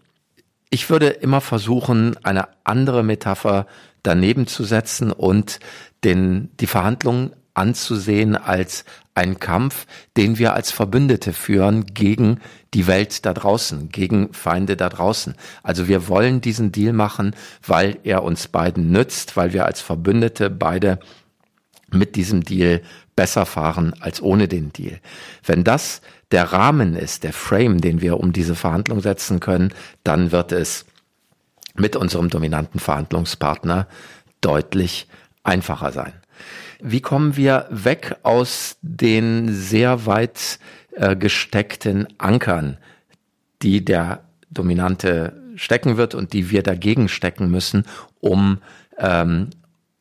Ich 0.70 0.90
würde 0.90 1.08
immer 1.08 1.42
versuchen, 1.42 2.16
eine 2.24 2.48
andere 2.64 3.04
Metapher 3.04 3.66
daneben 4.04 4.46
zu 4.46 4.64
setzen 4.64 5.12
und 5.12 5.60
den, 6.04 6.50
die 6.60 6.68
Verhandlungen 6.68 7.34
anzusehen 7.54 8.36
als 8.36 8.86
ein 9.20 9.40
Kampf, 9.40 9.86
den 10.16 10.40
wir 10.40 10.54
als 10.54 10.72
Verbündete 10.72 11.34
führen 11.34 11.86
gegen 11.86 12.40
die 12.74 12.88
Welt 12.88 13.26
da 13.26 13.34
draußen, 13.34 13.90
gegen 13.90 14.34
Feinde 14.34 14.78
da 14.78 14.88
draußen. 14.88 15.36
Also 15.62 15.88
wir 15.88 16.08
wollen 16.08 16.40
diesen 16.40 16.72
Deal 16.72 16.94
machen, 16.94 17.36
weil 17.66 17.98
er 18.04 18.24
uns 18.24 18.48
beiden 18.48 18.92
nützt, 18.92 19.36
weil 19.36 19.52
wir 19.52 19.66
als 19.66 19.82
Verbündete 19.82 20.50
beide 20.50 21.00
mit 21.92 22.16
diesem 22.16 22.44
Deal 22.44 22.82
besser 23.16 23.46
fahren 23.46 23.94
als 24.00 24.22
ohne 24.22 24.48
den 24.48 24.72
Deal. 24.72 25.02
Wenn 25.44 25.66
das 25.66 26.02
der 26.32 26.54
Rahmen 26.54 26.96
ist, 26.96 27.24
der 27.24 27.34
Frame, 27.34 27.82
den 27.82 28.00
wir 28.02 28.20
um 28.20 28.32
diese 28.32 28.56
Verhandlung 28.56 29.02
setzen 29.02 29.42
können, 29.42 29.74
dann 30.04 30.32
wird 30.32 30.54
es 30.54 30.86
mit 31.76 31.96
unserem 31.96 32.30
dominanten 32.30 32.80
Verhandlungspartner 32.80 33.88
deutlich 34.40 35.08
einfacher 35.44 35.92
sein. 35.92 36.14
Wie 36.82 37.02
kommen 37.02 37.36
wir 37.36 37.68
weg 37.70 38.18
aus 38.24 38.78
den 38.82 39.54
sehr 39.54 40.06
weit 40.06 40.60
äh, 40.94 41.16
gesteckten 41.16 42.08
Ankern, 42.18 42.78
die 43.62 43.84
der 43.84 44.24
Dominante 44.50 45.34
stecken 45.56 45.98
wird 45.98 46.16
und 46.16 46.34
die 46.34 46.50
wir 46.50 46.64
dagegen 46.64 47.10
stecken 47.10 47.52
müssen, 47.52 47.86
um 48.20 48.60
ähm, 48.98 49.50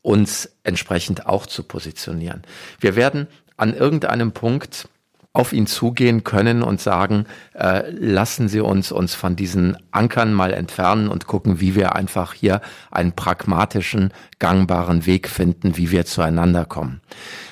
uns 0.03 0.51
entsprechend 0.63 1.27
auch 1.27 1.47
zu 1.47 1.65
positionieren. 1.65 2.43
Wir 2.81 2.97
werden 2.97 3.27
an 3.57 3.75
irgendeinem 3.75 4.33
Punkt 4.33 4.89
auf 5.33 5.53
ihn 5.53 5.67
zugehen 5.67 6.25
können 6.25 6.63
und 6.63 6.81
sagen, 6.81 7.27
äh, 7.55 7.91
lassen 7.91 8.49
Sie 8.49 8.61
uns 8.61 8.91
uns 8.91 9.15
von 9.15 9.37
diesen 9.37 9.77
Ankern 9.91 10.33
mal 10.33 10.53
entfernen 10.53 11.09
und 11.09 11.27
gucken, 11.27 11.61
wie 11.61 11.75
wir 11.75 11.95
einfach 11.95 12.33
hier 12.33 12.61
einen 12.91 13.13
pragmatischen, 13.13 14.13
gangbaren 14.39 15.07
Weg 15.07 15.29
finden, 15.29 15.77
wie 15.77 15.91
wir 15.91 16.07
zueinander 16.07 16.65
kommen. 16.65 17.03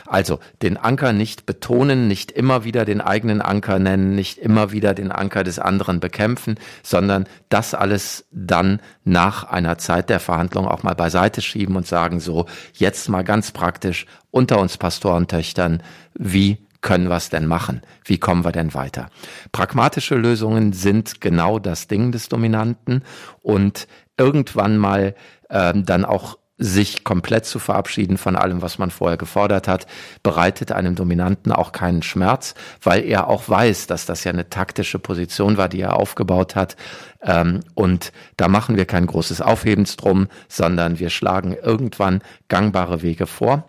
Also 0.07 0.39
den 0.63 0.77
Anker 0.77 1.13
nicht 1.13 1.47
betonen, 1.47 2.09
nicht 2.09 2.31
immer 2.31 2.65
wieder 2.65 2.85
den 2.85 3.01
eigenen 3.01 3.43
Anker 3.43 3.79
nennen, 3.79 4.15
nicht 4.15 4.39
immer 4.39 4.73
wieder 4.73 4.95
den 4.95 5.13
Anker 5.13 5.45
des 5.45 5.59
anderen 5.59 6.01
bekämpfen, 6.01 6.57
sondern 6.83 7.27
das 7.49 7.75
alles 7.75 8.25
dann 8.31 8.81
nach 9.05 9.45
einer 9.45 9.79
Zeit 9.79 10.09
der 10.09 10.21
Verhandlung 10.21 10.67
auch 10.67 10.83
mal 10.83 10.95
beiseite 10.95 11.43
schieben 11.43 11.77
und 11.77 11.87
sagen 11.87 12.21
so, 12.21 12.47
jetzt 12.73 13.09
mal 13.09 13.23
ganz 13.23 13.51
praktisch 13.51 14.07
unter 14.31 14.59
uns 14.61 14.79
Pastorentöchtern, 14.79 15.83
wie 16.15 16.59
können 16.87 17.09
wir 17.09 17.17
es 17.17 17.31
denn 17.31 17.47
machen? 17.47 17.83
Wie 18.05 18.19
kommen 18.19 18.45
wir 18.45 18.53
denn 18.53 18.73
weiter? 18.73 19.11
Pragmatische 19.51 20.15
Lösungen 20.15 20.73
sind 20.73 21.21
genau 21.21 21.59
das 21.59 21.89
Ding 21.89 22.13
des 22.13 22.29
Dominanten 22.29 23.03
und 23.43 23.89
irgendwann 24.17 24.79
mal 24.79 25.17
ähm, 25.51 25.85
dann 25.85 26.05
auch 26.05 26.39
sich 26.59 27.03
komplett 27.03 27.45
zu 27.45 27.59
verabschieden 27.59 28.19
von 28.19 28.37
allem, 28.37 28.63
was 28.63 28.79
man 28.79 28.93
vorher 28.93 29.17
gefordert 29.17 29.67
hat, 29.67 29.89
bereitet 30.23 30.71
einem 30.71 30.95
Dominanten 30.95 31.51
auch 31.51 31.73
keinen 31.73 32.03
Schmerz, 32.03 32.55
weil 32.81 33.05
er 33.05 33.27
auch 33.27 33.49
weiß, 33.49 33.89
dass 33.89 34.07
das 34.07 34.23
ja 34.23 34.31
eine 34.31 34.49
taktische 34.49 35.01
Position 35.01 35.57
war, 35.57 35.69
die 35.69 35.81
er 35.81 35.97
aufgebaut 35.97 36.55
hat. 36.55 36.77
Ähm, 37.21 37.63
und 37.75 38.13
da 38.37 38.47
machen 38.47 38.77
wir 38.77 38.85
kein 38.85 39.07
großes 39.07 39.41
Aufhebens 39.41 39.97
drum, 39.97 40.29
sondern 40.49 41.01
wir 41.01 41.11
schlagen 41.11 41.57
irgendwann 41.61 42.23
gangbare 42.49 43.03
Wege 43.03 43.27
vor 43.27 43.65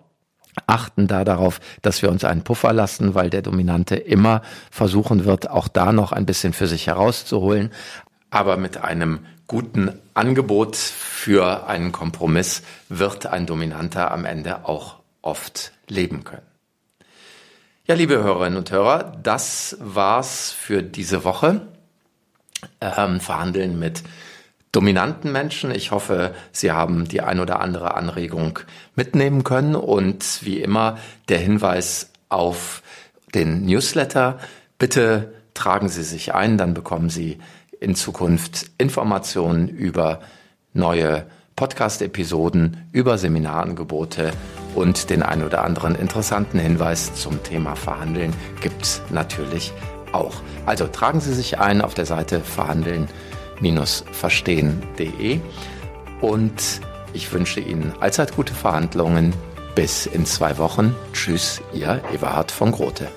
achten 0.66 1.08
da 1.08 1.24
darauf, 1.24 1.60
dass 1.82 2.02
wir 2.02 2.10
uns 2.10 2.24
einen 2.24 2.44
Puffer 2.44 2.74
lassen, 2.74 3.16
weil 3.16 3.30
der 3.30 3.42
Dominante 3.42 3.96
immer 3.96 4.42
versuchen 4.72 5.26
wird, 5.26 5.50
auch 5.50 5.68
da 5.68 5.92
noch 5.92 6.12
ein 6.12 6.26
bisschen 6.26 6.54
für 6.54 6.68
sich 6.68 6.88
herauszuholen. 6.88 7.72
Aber 8.30 8.58
mit 8.58 8.78
einem 8.78 9.20
guten 9.48 9.98
Angebot 10.14 10.76
für 10.76 11.68
einen 11.68 11.92
Kompromiss 11.92 12.64
wird 12.90 13.28
ein 13.28 13.46
Dominanter 13.46 14.12
am 14.12 14.26
Ende 14.26 14.66
auch 14.66 14.98
oft 15.22 15.72
leben 15.88 16.24
können. 16.24 16.46
Ja, 17.86 17.96
liebe 17.96 18.22
Hörerinnen 18.22 18.58
und 18.58 18.70
Hörer, 18.70 19.14
das 19.24 19.78
war's 19.80 20.52
für 20.52 20.84
diese 20.84 21.24
Woche. 21.24 21.68
Ähm, 22.82 23.22
verhandeln 23.22 23.80
mit 23.80 24.04
dominanten 24.72 25.32
Menschen. 25.32 25.72
Ich 25.72 25.92
hoffe, 25.92 26.34
Sie 26.52 26.72
haben 26.72 27.08
die 27.08 27.22
ein 27.22 27.40
oder 27.40 27.60
andere 27.60 27.96
Anregung 27.96 28.60
mitnehmen 28.96 29.44
können 29.44 29.76
und 29.76 30.40
wie 30.42 30.60
immer 30.60 30.98
der 31.30 31.40
Hinweis 31.40 32.12
auf 32.30 32.82
den 33.34 33.66
Newsletter. 33.66 34.40
Bitte 34.78 35.34
tragen 35.54 35.90
Sie 35.90 36.04
sich 36.04 36.34
ein, 36.34 36.58
dann 36.58 36.74
bekommen 36.74 37.10
Sie 37.10 37.40
in 37.80 37.96
Zukunft 37.96 38.68
Informationen 38.78 39.68
über 39.68 40.22
neue 40.74 41.26
Podcast-Episoden, 41.56 42.88
über 42.92 43.18
Seminarangebote 43.18 44.32
und 44.76 45.10
den 45.10 45.24
ein 45.24 45.44
oder 45.44 45.64
anderen 45.64 45.96
interessanten 45.96 46.60
Hinweis 46.60 47.16
zum 47.16 47.42
Thema 47.42 47.76
Verhandeln 47.76 48.32
gibt's 48.62 49.02
natürlich 49.10 49.74
auch. 50.12 50.36
Also 50.68 50.88
tragen 50.88 51.20
Sie 51.20 51.34
sich 51.34 51.58
ein 51.58 51.82
auf 51.82 51.96
der 51.96 52.06
Seite 52.06 52.42
verhandeln-verstehen.de 53.60 55.40
und 56.22 56.82
ich 57.14 57.32
wünsche 57.32 57.60
Ihnen 57.60 57.94
allzeit 58.00 58.36
gute 58.36 58.54
Verhandlungen. 58.54 59.34
Bis 59.76 60.08
in 60.08 60.26
zwei 60.26 60.58
Wochen. 60.58 60.96
Tschüss, 61.14 61.62
Ihr 61.72 62.02
Eberhard 62.12 62.52
von 62.52 62.72
Grote. 62.72 63.10